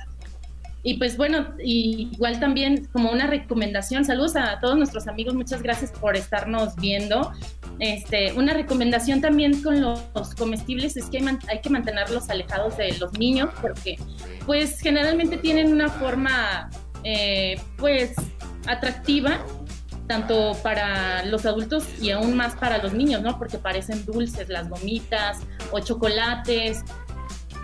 [0.84, 5.92] y pues bueno, igual también como una recomendación, saludos a todos nuestros amigos, muchas gracias
[5.92, 7.32] por estarnos viendo.
[7.78, 10.02] Este, una recomendación también con los,
[10.38, 13.98] comestibles es que hay, que mantenerlos alejados de los niños porque
[14.46, 16.70] pues generalmente tienen una forma
[17.04, 18.14] eh, pues
[18.68, 19.40] atractiva
[20.08, 23.38] tanto para los adultos y aún más para los niños, ¿no?
[23.38, 25.40] Porque parecen dulces las gomitas
[25.72, 26.84] o chocolates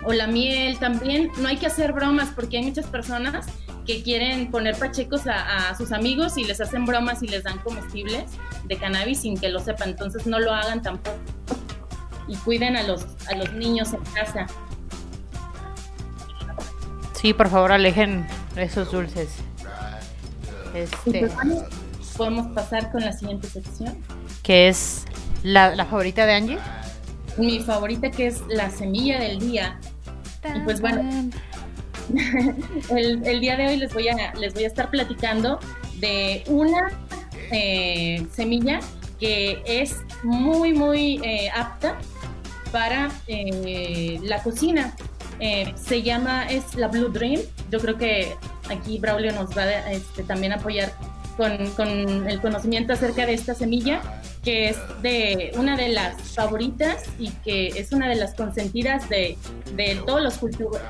[0.04, 1.30] o la miel también.
[1.38, 3.46] No hay que hacer bromas porque hay muchas personas
[3.86, 8.24] que quieren poner pachecos a, sus amigos y les hacen bromas y les dan comestibles
[8.64, 9.90] de cannabis sin que lo sepan.
[9.90, 11.16] Entonces no lo hagan tampoco.
[12.26, 14.46] Y cuiden a los, a los niños en casa.
[17.14, 19.30] Sí, por favor, alejen esos dulces.
[20.74, 21.20] Este...
[21.20, 21.32] Pues,
[22.16, 23.96] podemos pasar con la siguiente sección.
[24.42, 25.06] Que es
[25.42, 26.58] la, la favorita de Angie
[27.38, 29.78] mi favorita que es la semilla del día.
[30.54, 31.30] Y pues bueno,
[32.96, 35.58] el, día de hoy les voy a, les voy a estar platicando
[35.96, 36.90] de una
[37.50, 38.80] eh, semilla
[39.18, 41.98] que es muy, muy eh, apta
[42.70, 44.94] para eh, la cocina.
[45.74, 47.40] se llama, es la Blue Dream.
[47.70, 48.34] Yo creo que
[48.70, 50.92] aquí Braulio nos va a este, también apoyar
[51.38, 51.52] con,
[52.28, 54.02] el conocimiento acerca de esta semilla,
[54.42, 59.38] que es de una de las favoritas y que es una de las consentidas de,
[59.76, 60.36] de todos los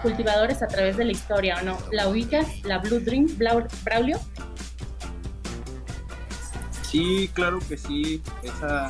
[0.03, 1.79] cultivadores a través de la historia, ¿o no?
[1.93, 2.47] ¿La ubicas?
[2.65, 4.19] ¿La Blue Dream, Braulio?
[6.83, 8.23] Sí, claro que sí.
[8.43, 8.89] Esa,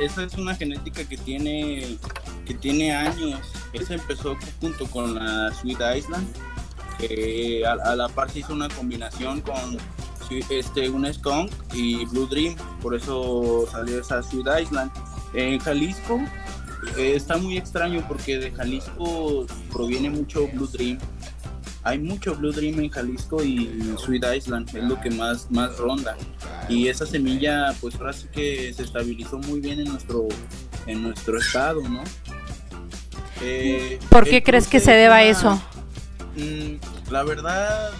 [0.00, 1.96] esa, es una genética que tiene,
[2.44, 3.38] que tiene años.
[3.72, 6.26] Esa empezó junto con la Sweet Island,
[6.98, 9.78] que a, a la par se hizo una combinación con
[10.50, 14.90] este, un skunk y Blue Dream, por eso salió esa Sweet Island.
[15.34, 16.20] En Jalisco
[16.96, 20.98] eh, está muy extraño porque de Jalisco proviene mucho Blue Dream.
[21.84, 26.16] Hay mucho Blue Dream en Jalisco y Sweet Island es lo que más, más ronda.
[26.68, 30.28] Y esa semilla, pues ahora sí que se estabilizó muy bien en nuestro,
[30.86, 32.04] en nuestro estado, ¿no?
[33.40, 35.60] Eh, ¿Por qué crees que se deba a eso?
[36.36, 37.90] Mm, la verdad,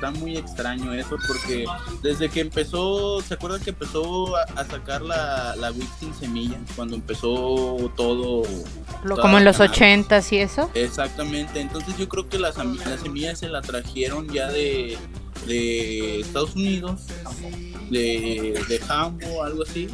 [0.00, 1.66] está muy extraño eso porque
[2.02, 6.58] desde que empezó, ¿se acuerdan que empezó a, sacar la, la sin semilla?
[6.74, 8.42] Cuando empezó todo...
[9.20, 10.70] como en los ochentas y eso.
[10.72, 14.96] Exactamente, entonces yo creo que las, las semillas se la trajeron ya de,
[15.46, 17.02] de Estados Unidos,
[17.90, 19.88] de, de Hambo, algo así,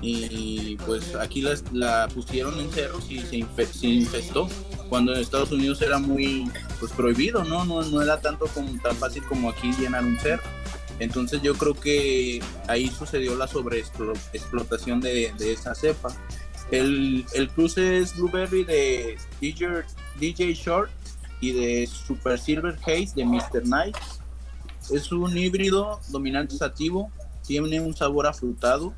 [0.00, 4.48] y pues aquí las, la pusieron en cerros y se, se infestó
[4.90, 6.50] cuando en Estados Unidos era muy
[6.80, 7.64] pues prohibido, ¿no?
[7.64, 10.42] No, no era tanto como tan fácil como aquí llenar un cerro.
[10.98, 16.14] Entonces yo creo que ahí sucedió la sobreexplotación de, de esa cepa.
[16.70, 19.84] El, el, cruce es Blueberry de DJ,
[20.18, 20.90] DJ Short
[21.40, 23.62] y de Super Silver Haze de Mr.
[23.62, 23.96] Knight.
[24.90, 27.10] Es un híbrido dominante sativo,
[27.46, 28.92] tiene un sabor afrutado,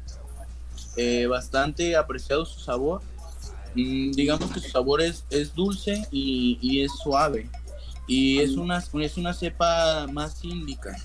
[0.97, 3.03] eh, bastante apreciado su sabor
[3.75, 7.49] digamos que su sabor es, dulce y, es suave.
[8.07, 10.97] Y es una, es una cepa más índica.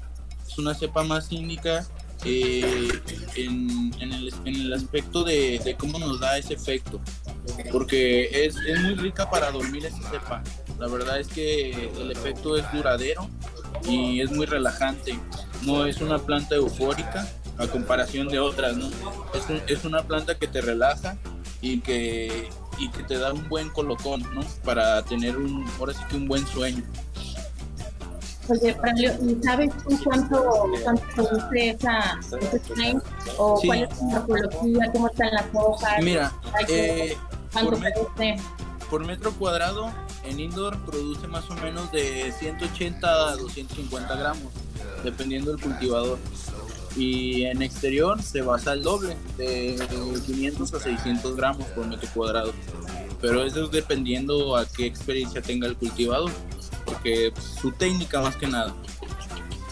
[0.47, 1.87] Es una cepa más índica
[2.25, 2.89] eh,
[3.35, 3.93] en,
[4.45, 6.99] el, aspecto de, cómo nos da ese efecto.
[7.71, 10.43] Porque es, muy rica para dormir esa cepa.
[10.79, 13.29] La verdad es que el efecto es duradero
[13.87, 15.19] y es muy relajante.
[15.63, 17.27] No es una planta eufórica
[17.57, 18.89] a comparación de otras, ¿no?
[19.67, 21.17] Es, una planta que te relaja
[21.61, 24.41] y que, y que te da un buen colocón, ¿no?
[24.63, 26.83] Para tener un, ahora sí que un buen sueño.
[28.49, 28.77] Oye,
[29.21, 33.01] ¿y sabes tú cuánto, cuánto produce esa, ese strain?
[33.37, 34.91] ¿O cuál es su morfología?
[34.93, 36.01] ¿Cómo están las hojas?
[36.01, 36.31] Mira,
[36.69, 37.17] eh,
[37.51, 38.13] por, metro,
[38.89, 39.91] por metro cuadrado
[40.23, 44.53] en indoor produce más o menos de 180 a 250 gramos,
[45.03, 46.17] dependiendo del cultivador.
[46.97, 49.77] Y en exterior se basa el doble, de
[50.25, 52.53] 500 a 600 gramos por metro cuadrado.
[53.21, 56.31] Pero eso es dependiendo a qué experiencia tenga el cultivador
[56.87, 58.73] porque su técnica más que nada,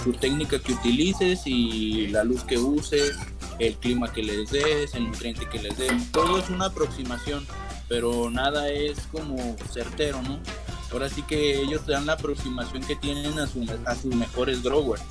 [0.03, 3.15] su técnica que utilices y la luz que uses,
[3.57, 7.47] el clima que les des, el nutriente que les des, todo es una aproximación,
[7.88, 10.39] pero nada es como certero, ¿no?
[10.91, 13.43] Ahora sí que ellos te dan la aproximación que tienen a,
[13.85, 15.01] a sus mejores growers,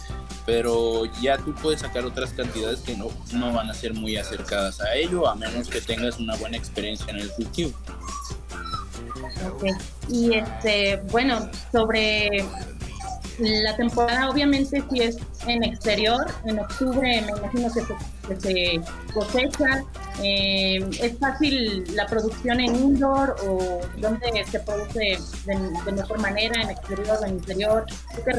[0.46, 4.80] pero ya tú puedes sacar otras cantidades que no, no van a ser muy acercadas
[4.80, 7.72] a ello, a menos que tengas una buena experiencia en el cultivo.
[10.08, 12.44] Y este, bueno, sobre
[13.38, 18.80] la temporada, obviamente, si es en exterior, en octubre me imagino que se,
[19.12, 19.84] cosecha.
[20.22, 26.70] Eh, ¿Es fácil la producción en indoor o dónde se produce de, mejor manera, en
[26.70, 27.84] exterior o en interior?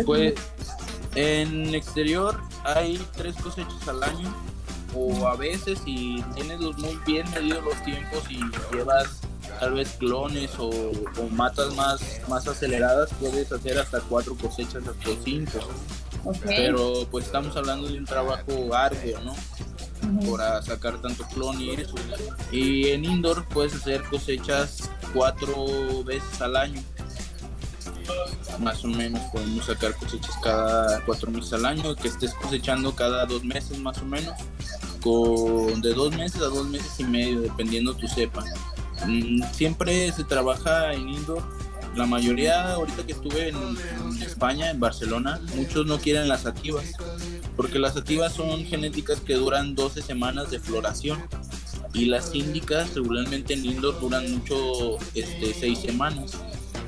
[0.06, 0.34] pues
[1.15, 4.34] en exterior hay tres cosechas al año
[4.93, 8.39] o a veces si tienes muy bien medidos los tiempos y
[8.73, 9.21] llevas
[9.60, 10.71] tal vez clones o,
[11.32, 15.60] matas más, más aceleradas, puedes hacer hasta cuatro cosechas, hasta cinco.
[16.45, 19.36] Pero pues estamos hablando de un trabajo arduo, ¿no?
[20.32, 21.95] Para sacar tanto clon y eso.
[22.51, 26.82] Y en indoor puedes hacer cosechas cuatro veces al año.
[28.60, 33.26] Más o menos podemos sacar cosechas cada cuatro meses al año, que estés cosechando cada
[33.26, 34.34] dos meses más o menos,
[35.02, 38.44] con de dos meses a dos meses y medio, dependiendo tu cepa.
[39.06, 41.44] Mm, siempre se trabaja en indoor.
[41.96, 43.78] La mayoría, ahorita que estuve en,
[44.22, 46.91] España, en Barcelona, muchos no quieren las activas,
[47.56, 51.24] porque las activas son genéticas que duran 12 semanas de floración
[51.94, 56.34] y las índicas regularmente en indoor duran mucho, este, 6 semanas,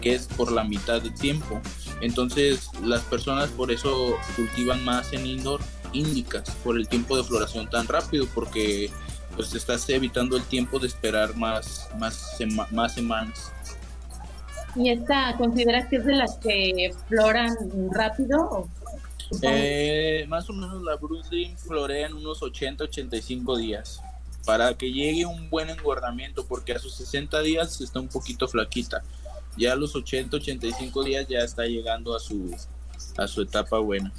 [0.08, 1.60] que es por la mitad de tiempo.
[2.02, 5.60] Entonces las personas por eso cultivan más en indoor
[5.94, 8.90] índicas, por el tiempo de floración tan rápido, porque
[9.36, 12.38] pues estás evitando el tiempo de esperar más, más,
[12.72, 13.52] más semanas.
[14.76, 17.56] ¿Y esta consideras que es de las que floran
[17.92, 18.68] rápido?
[19.42, 24.02] Eh, más o menos la Bruce florea en unos 80-85 días
[24.46, 29.04] para que llegue un buen engordamiento porque a sus 60 días está un poquito flaquita.
[29.58, 32.56] Ya a los 80-85 días ya está llegando a su,
[33.18, 34.12] a su etapa buena.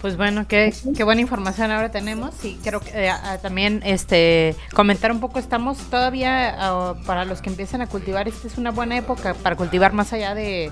[0.00, 5.10] Pues bueno, qué, qué buena información ahora tenemos y creo que eh, también este comentar
[5.10, 8.96] un poco, estamos todavía, ah, para los que empiezan a cultivar, esta es una buena
[8.96, 10.70] época para cultivar más allá de,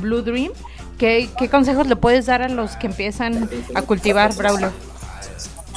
[0.00, 0.52] Blue Dream.
[0.96, 4.70] ¿Qué, ¿Qué, consejos le puedes dar a los que empiezan a cultivar, Braulio?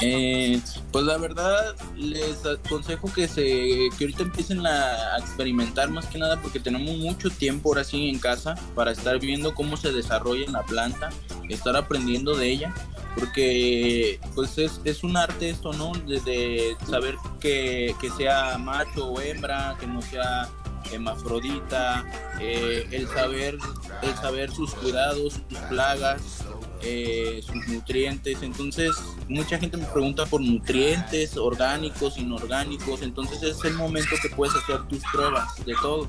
[0.02, 0.60] Eh,
[0.92, 6.40] pues la verdad les aconsejo que se que ahorita empiecen a, experimentar más que nada
[6.40, 10.62] porque tenemos mucho tiempo ahora sí en casa para estar viendo cómo se desarrolla la
[10.64, 11.08] planta,
[11.48, 12.74] estar aprendiendo de ella,
[13.18, 15.92] porque pues es, es un arte esto, ¿no?
[16.06, 20.48] Desde saber que, que sea macho o hembra, que no sea
[20.92, 22.04] hemafrodita,
[22.40, 23.58] eh, el saber
[24.02, 26.44] el saber sus cuidados, sus plagas,
[26.82, 28.42] eh, sus nutrientes.
[28.42, 28.92] Entonces,
[29.28, 33.02] mucha gente me pregunta por nutrientes orgánicos, inorgánicos.
[33.02, 36.08] Entonces, es el momento que puedes hacer tus pruebas de todo.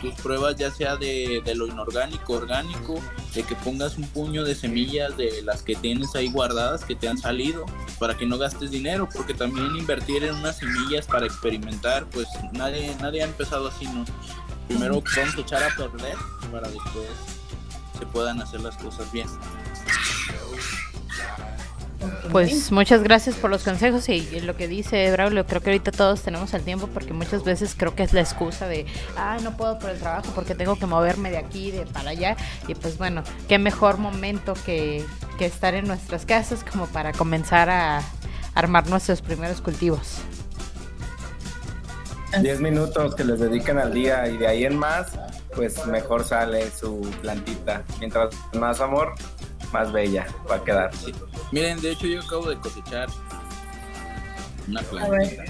[0.00, 3.00] Tus pruebas ya sea de, lo inorgánico, orgánico,
[3.34, 7.08] de que pongas un puño de semillas de las que tienes ahí guardadas, que te
[7.08, 7.64] han salido,
[8.00, 12.94] para que no gastes dinero, porque también invertir en unas semillas para experimentar, pues nadie,
[13.00, 14.04] nadie ha empezado así, ¿no?
[14.66, 16.16] Primero vamos a echar a perder
[16.50, 17.36] para después
[17.98, 19.28] se puedan hacer las cosas bien.
[22.30, 26.22] Pues muchas gracias por los consejos y lo que dice Braulio, creo que ahorita todos
[26.22, 28.86] tenemos el tiempo porque muchas veces creo que es la excusa de,
[29.16, 32.36] ah, no puedo por el trabajo porque tengo que moverme de aquí, de para allá
[32.68, 35.04] y pues bueno, qué mejor momento que,
[35.38, 38.02] que estar en nuestras casas como para comenzar a
[38.54, 40.18] armar nuestros primeros cultivos.
[42.40, 45.18] 10 minutos que les dedican al día y de ahí en más,
[45.54, 47.82] pues mejor sale su plantita.
[47.98, 49.14] Mientras más amor,
[49.72, 50.90] más bella va a quedar.
[51.52, 53.08] Miren, de hecho yo acabo de cosechar
[54.68, 55.44] una plantita.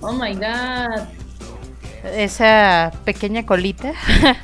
[0.00, 1.06] Oh my god.
[2.04, 3.92] esa pequeña colita.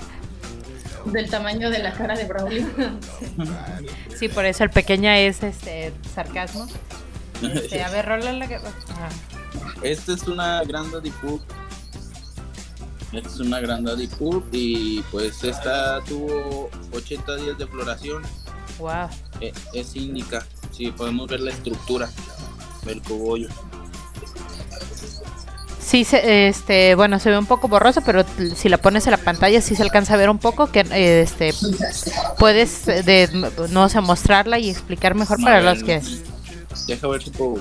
[1.07, 2.67] Del tamaño de la cara de Braulio.
[4.17, 6.67] sí, por eso el pequeña es este sarcasmo.
[7.43, 8.57] Este, a ver, rola la que.
[8.57, 9.09] Ah.
[9.83, 11.11] Esta es una gran Daddy
[13.13, 14.11] Esta es una gran Daddy
[14.53, 18.23] y pues esta tuvo 80 días de floración.
[18.81, 19.09] Wow.
[19.41, 20.45] E, es índica.
[20.73, 22.09] Sí, podemos ver la estructura
[22.85, 23.49] del cogollo.
[25.79, 28.25] Sí, este, bueno, se ve un poco borroso, pero
[28.55, 30.87] si la pones en la pantalla sí se alcanza a ver un poco que
[31.23, 31.53] este
[32.39, 33.29] puedes de
[33.71, 36.01] no sé mostrarla y explicar mejor para los que
[36.87, 37.57] Deja ver si puedo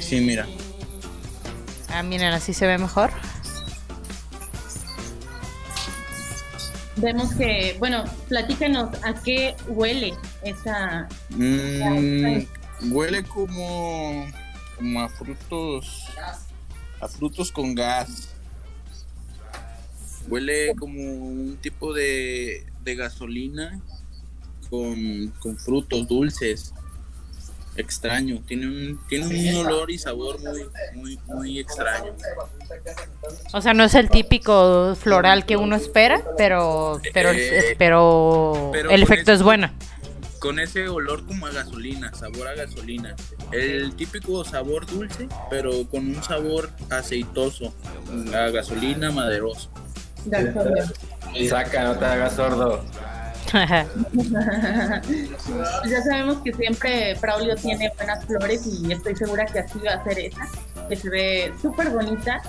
[0.00, 0.46] Sí, mira.
[1.88, 3.10] Ah, miren, así se ve mejor.
[6.96, 10.14] Vemos que, bueno, platícanos a qué huele
[10.44, 11.08] esa.
[11.30, 12.44] Mm,
[12.90, 14.26] huele como
[14.82, 16.06] como a frutos,
[17.00, 18.30] a frutos con gas.
[20.28, 23.80] Huele como un tipo de, de gasolina
[24.70, 26.74] con, con, frutos dulces.
[27.76, 32.14] Extraño, tiene un, tiene un olor y sabor muy, muy, muy extraño.
[33.54, 39.02] O sea, no es el típico floral que uno espera, pero, pero, eh, pero, el
[39.02, 39.70] efecto es bueno
[40.42, 43.14] con ese olor como a gasolina, sabor a gasolina.
[43.52, 47.72] El típico sabor dulce, pero con un sabor aceitoso,
[48.34, 49.70] a gasolina maderoso.
[51.48, 52.84] Saca, no te hagas sordo.
[55.88, 60.04] ya sabemos que siempre Braulio tiene buenas flores y estoy segura que así va a
[60.04, 60.48] ser esa,
[60.88, 62.40] que se ve súper bonita.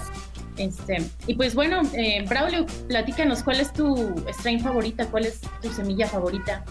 [0.55, 5.07] Este, y pues bueno, eh, Braulio, platícanos, ¿cuál es tu strain favorita?
[5.07, 6.63] ¿Cuál es tu semilla favorita?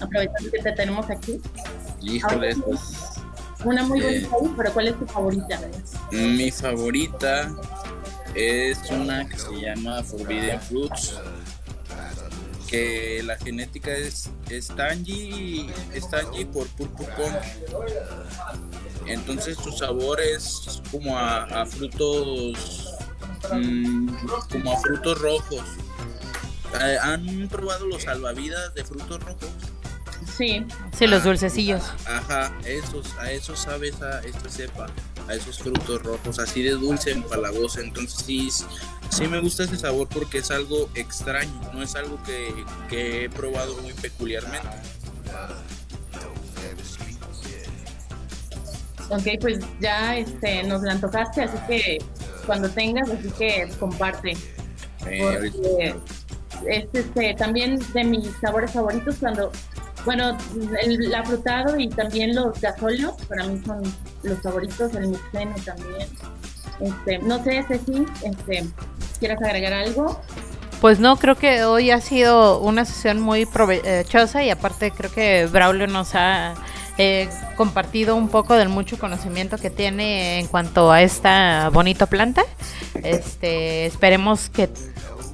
[0.00, 1.40] aprovechando que te tenemos aquí.
[2.02, 2.80] Híjole, pues.
[3.64, 5.60] Una muy bonita, eh, pero ¿cuál es tu favorita?
[6.12, 7.50] Mi favorita
[8.34, 11.18] es una que se llama Forbidden Fruits.
[12.68, 15.70] Que la genética es, es Tangy,
[16.52, 17.06] por Purple
[19.06, 22.94] Entonces su sabor es como a, frutos
[23.52, 24.08] mm,
[24.50, 25.64] como a frutos rojos.
[26.80, 29.50] Eh, ¿Han probado los salvavidas de frutos rojos?
[30.36, 30.64] Sí.
[30.96, 31.82] Sí, los dulcecillos.
[32.06, 34.86] Ajá, esos, a esos sabe esa, esta cepa,
[35.26, 37.80] a esos frutos rojos, así de dulce, empalagoso.
[37.80, 38.48] Entonces sí,
[39.10, 42.54] sí me gusta ese sabor porque es algo extraño, no es algo que,
[42.88, 44.68] que he probado muy peculiarmente.
[49.10, 51.98] Ok, pues ya este, nos la antojaste, así que
[52.46, 54.32] cuando tengas, así que comparte.
[56.66, 59.52] es este, también de mis sabores favoritos cuando
[60.04, 60.38] bueno,
[60.82, 63.82] el afrutado y también los gasolios, para mí son
[64.22, 66.08] los favoritos, el mixeno también.
[66.80, 68.66] Este, no sé, Ceci, este,
[69.18, 70.20] ¿quieres agregar algo?
[70.80, 75.46] Pues no, creo que hoy ha sido una sesión muy provechosa y aparte creo que
[75.46, 76.54] Braulio nos ha
[76.98, 82.42] eh, compartido un poco del mucho conocimiento que tiene en cuanto a esta bonita planta.
[83.02, 84.68] Este, esperemos que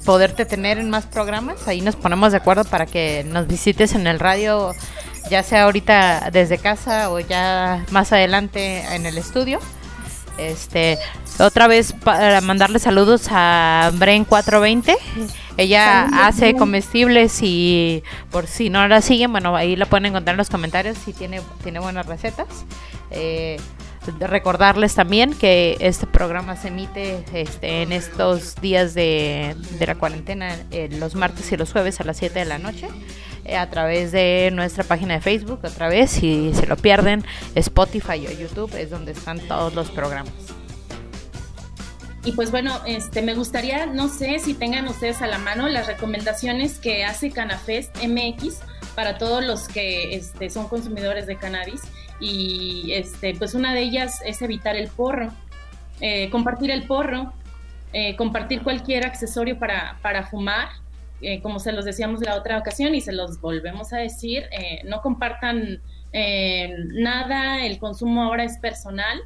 [0.07, 1.68] poderte tener en más programas.
[1.68, 4.72] Ahí nos ponemos de acuerdo para que nos visites en el radio,
[5.30, 9.61] ya sea ahorita desde casa o ya más adelante en el estudio.
[10.39, 10.99] Este,
[11.39, 14.97] otra vez para mandarle saludos a Bren 420.
[15.57, 20.39] Ella hace comestibles y por si no la siguen, bueno, ahí la pueden encontrar en
[20.39, 22.49] los comentarios si tiene, tiene buenas recetas.
[23.11, 23.59] Eh,
[24.20, 30.89] recordarles también que este programa se emite este, en estos días de, la cuarentena, eh,
[30.91, 34.51] los martes y los jueves a las 7 de la noche, eh, a través de
[34.53, 37.24] nuestra página de Facebook, otra vez, si se lo pierden,
[37.55, 40.32] Spotify o YouTube es donde están todos los programas.
[42.24, 45.86] Y pues bueno, este, me gustaría, no sé si tengan ustedes a la mano las
[45.86, 48.61] recomendaciones que hace Canafest MX
[48.95, 51.82] para todos los que este, son consumidores de cannabis
[52.20, 55.32] y este, pues una de ellas es evitar el porro,
[56.01, 57.32] eh, compartir el porro,
[57.92, 60.68] eh, compartir cualquier accesorio para, para fumar,
[61.20, 64.44] eh, como se los decíamos la otra ocasión y se los volvemos a decir,
[64.84, 65.80] no compartan
[66.12, 69.20] nada, el consumo ahora es personal.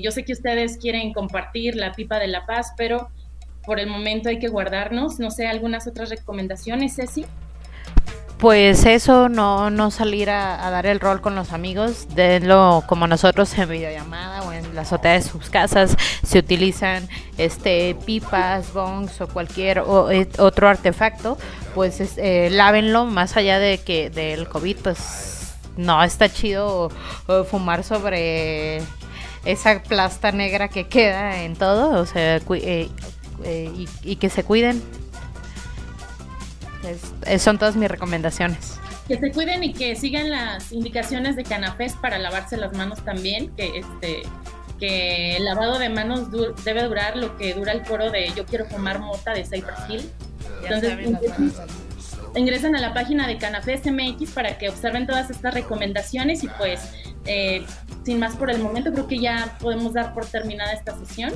[0.00, 3.08] yo sé que ustedes quieren compartir la pipa de la paz, pero
[3.64, 5.18] por el momento hay que guardarnos.
[5.18, 7.24] No sé, algunas otras recomendaciones, Ceci
[8.42, 13.56] pues eso, no, no salir a, dar el rol con los amigos, denlo como nosotros
[13.56, 17.08] en videollamada en la azotea de sus casas, se utilizan
[17.38, 21.38] este pipas, bongs o cualquier eh, otro artefacto,
[21.74, 26.90] pues eh, lávenlo más allá de que del COVID, pues no está chido
[27.50, 28.82] fumar sobre
[29.44, 32.88] esa plasta negra que queda en todo, o sea, eh,
[33.44, 34.82] eh, y, que se cuiden.
[37.38, 38.78] son todas mis recomendaciones.
[39.08, 43.50] Que se cuiden y que sigan las indicaciones de Canafés para lavarse las manos también,
[43.56, 44.22] que este
[44.82, 46.28] que el lavado de manos
[46.64, 50.10] debe durar lo que dura el coro de Yo quiero fumar mota de Cypress Hill.
[50.64, 50.98] Entonces,
[52.34, 56.80] ingresan a la página de Canafés MX para que observen todas estas recomendaciones y pues
[57.26, 57.64] eh,
[58.04, 61.32] sin más por el momento creo que ya podemos dar por terminada esta sesión.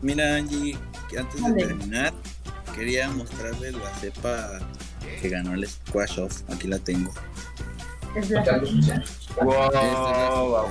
[0.00, 0.78] Mira Angie,
[1.10, 2.14] que antes de terminar
[2.76, 4.60] quería mostrarles la cepa
[5.20, 7.12] que ganó el Squash Off, aquí la tengo.
[8.14, 8.42] Es la
[9.42, 10.66] wow,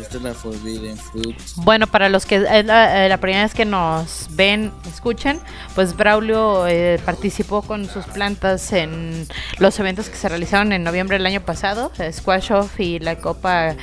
[0.00, 1.36] esta es la Forbidden Fruit.
[1.56, 5.40] Bueno, para los que es la, eh, primera vez que nos ven, escuchen,
[5.74, 9.26] pues Braulio eh, participó con sus plantas en
[9.58, 13.74] los eventos que se realizaron en noviembre del año pasado, Squash Off y la Copa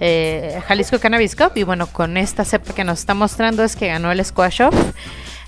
[0.00, 1.52] eh, Jalisco Cannabis Cup.
[1.54, 4.74] Y bueno, con esta cepa que nos está mostrando es que ganó el Squash Off.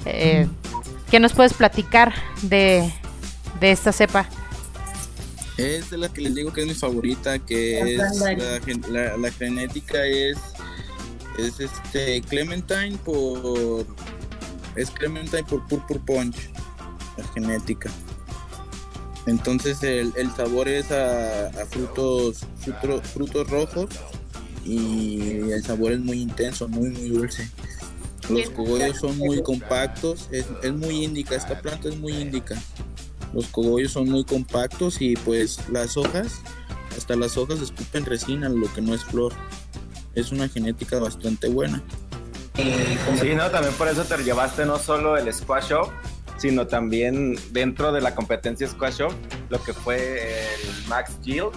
[0.04, 2.90] ¿Qué nos puedes platicar de,
[3.60, 4.26] de esta cepa?
[5.56, 8.18] Es de la que les digo que es mi favorita, que es
[8.88, 10.36] la, la, genética es
[11.38, 13.86] es este Clementine por
[14.76, 16.36] es Clementine por Purple Punch,
[17.16, 17.90] la genética.
[19.26, 22.40] Entonces el, sabor es a, frutos,
[23.12, 23.88] frutos rojos
[24.64, 27.48] y el sabor es muy intenso, muy muy dulce.
[28.28, 32.60] Los cogollos son muy compactos, es, es muy índica, esta planta es muy índica.
[33.34, 36.40] Los cogollos son muy compactos y pues las hojas,
[36.96, 39.32] hasta las hojas escupen resina, lo que no es flor.
[40.14, 41.82] Es una genética bastante buena.
[42.54, 45.90] Sí, no, también por eso te llevaste no solo el Squash Up,
[46.36, 49.14] sino también dentro de la competencia Squash Up,
[49.48, 50.22] lo que fue
[50.54, 51.50] el Max Yield,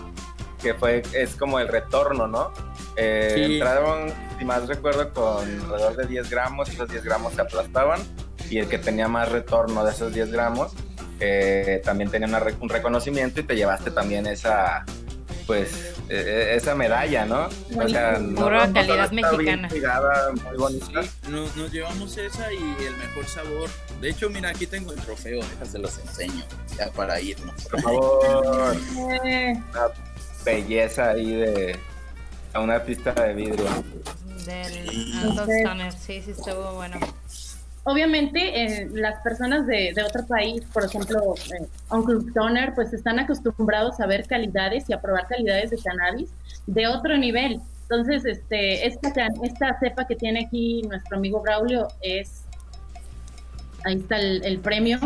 [0.63, 2.51] que fue, es como el retorno, ¿no?
[2.95, 8.01] Eh, entraron, si más recuerdo, con alrededor de 10 gramos, esos 10 gramos se aplastaban,
[8.49, 10.73] y el que tenía más retorno de esos 10 gramos
[11.83, 12.27] también tenía
[12.59, 14.85] un reconocimiento y te llevaste también esa
[15.47, 17.47] pues e, e, esa medalla, ¿no?
[17.81, 19.69] O sea, Pura calidad mexicana.
[20.43, 21.01] muy bonita.
[21.29, 23.69] nos, llevamos esa y el mejor sabor.
[24.01, 26.43] De hecho, mira, aquí tengo el trofeo, déjase los enseño,
[26.77, 27.55] ya para irnos.
[27.63, 28.77] Por favor.
[28.97, 29.87] una
[30.43, 31.79] belleza ahí de
[32.53, 33.65] a una pista de vidrio.
[34.45, 36.97] Del sí, sí estuvo bueno
[37.87, 44.01] obviamente eh, las personas de, otro país, por ejemplo, eh, Uncle Toner, pues están acostumbrados
[44.01, 46.29] a ver calidades y a probar calidades de cannabis
[46.67, 47.61] de otro nivel.
[47.83, 52.43] Entonces, este, esta, esta cepa que tiene aquí nuestro amigo Braulio es,
[53.85, 54.99] ahí está el, premio,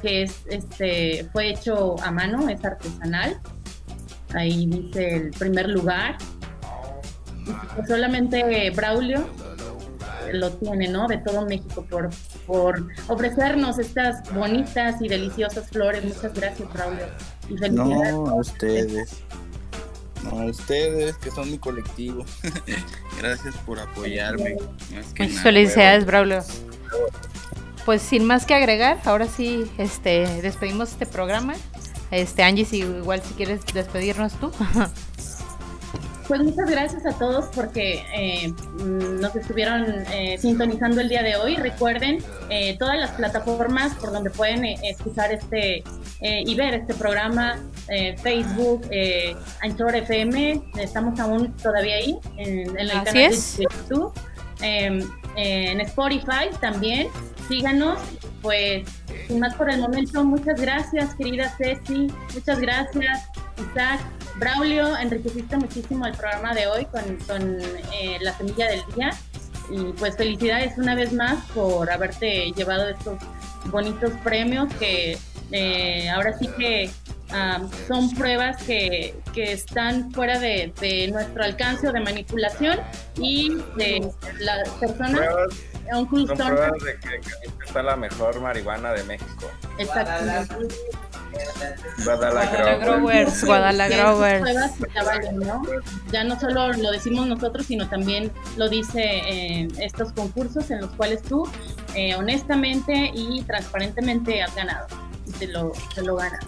[0.00, 3.38] que es, este, fue hecho a mano, es artesanal.
[4.32, 6.16] Ahí dice el primer lugar.
[7.86, 9.28] solamente Braulio
[10.32, 11.06] lo tiene, ¿no?
[11.08, 12.10] De todo México por,
[12.46, 16.04] por ofrecernos estas bonitas y deliciosas flores.
[16.04, 17.06] Muchas gracias, Braulio.
[17.70, 19.22] no, a ustedes.
[20.22, 22.24] No, a ustedes, que son mi colectivo.
[23.18, 24.56] gracias por apoyarme.
[25.18, 26.42] Muchas felicidades, Braulio.
[27.84, 31.54] Pues sin más que agregar, ahora sí este, despedimos este programa.
[32.10, 34.50] Este, Angie, si igual si quieres despedirnos tú.
[36.26, 41.56] Pues muchas gracias a todos porque eh, nos estuvieron eh, sintonizando el día de hoy.
[41.56, 42.18] Recuerden
[42.48, 45.84] eh, todas las plataformas por donde pueden escuchar este
[46.20, 47.58] y ver este programa,
[48.22, 48.88] Facebook,
[49.60, 54.14] Anchor FM, estamos aún todavía ahí en, el canal de YouTube,
[54.62, 55.02] em,
[55.36, 57.08] en Spotify también.
[57.46, 57.98] Síganos,
[58.40, 58.88] pues
[59.28, 64.00] sin más por el momento, muchas gracias querida Ceci, muchas gracias Isaac.
[64.36, 67.60] Braulio, enriqueciste muchísimo el programa de hoy con,
[67.92, 69.10] eh, la semilla del día.
[69.70, 73.18] Y pues felicidades una vez más por haberte llevado estos
[73.66, 75.16] bonitos premios que
[75.52, 76.90] eh, ahora sí que
[77.88, 82.78] son pruebas que, están fuera de, nuestro alcance o de manipulación
[83.16, 84.08] y de
[84.38, 85.28] las personas.
[85.90, 89.50] son pruebas de que, que está la mejor marihuana de México.
[89.78, 90.58] Exacto.
[92.04, 92.78] Guadalajara
[93.44, 94.14] Guadalajara
[96.12, 100.90] Ya no solo lo decimos nosotros, sino también lo dice eh, estos concursos en los
[100.92, 101.48] cuales tú
[101.94, 104.86] eh, honestamente y transparentemente has ganado
[105.26, 106.44] y te lo, te lo ganas.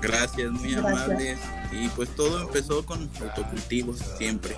[0.00, 1.38] Gracias, muy amables.
[1.72, 4.56] Y pues todo empezó con autocultivos siempre.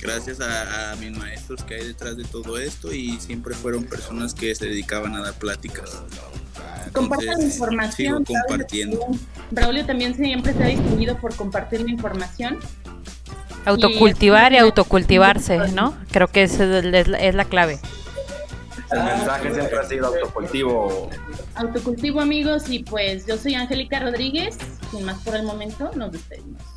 [0.00, 4.34] Gracias a, a, mis maestros que hay detrás de todo esto y siempre fueron personas
[4.34, 6.02] que se dedicaban a dar pláticas.
[6.92, 8.24] Compartan información.
[8.24, 9.06] compartiendo.
[9.50, 12.58] Braulio también siempre se ha distinguido por compartir la información.
[13.64, 15.94] Autocultivar y, autocultivarse, ¿no?
[16.12, 17.80] Creo que esa es, la clave.
[18.92, 21.10] El mensaje siempre ha sido autocultivo.
[21.56, 24.56] Autocultivo, amigos, y pues yo soy Angélica Rodríguez.
[24.90, 26.75] Sin más por el momento, nos despedimos.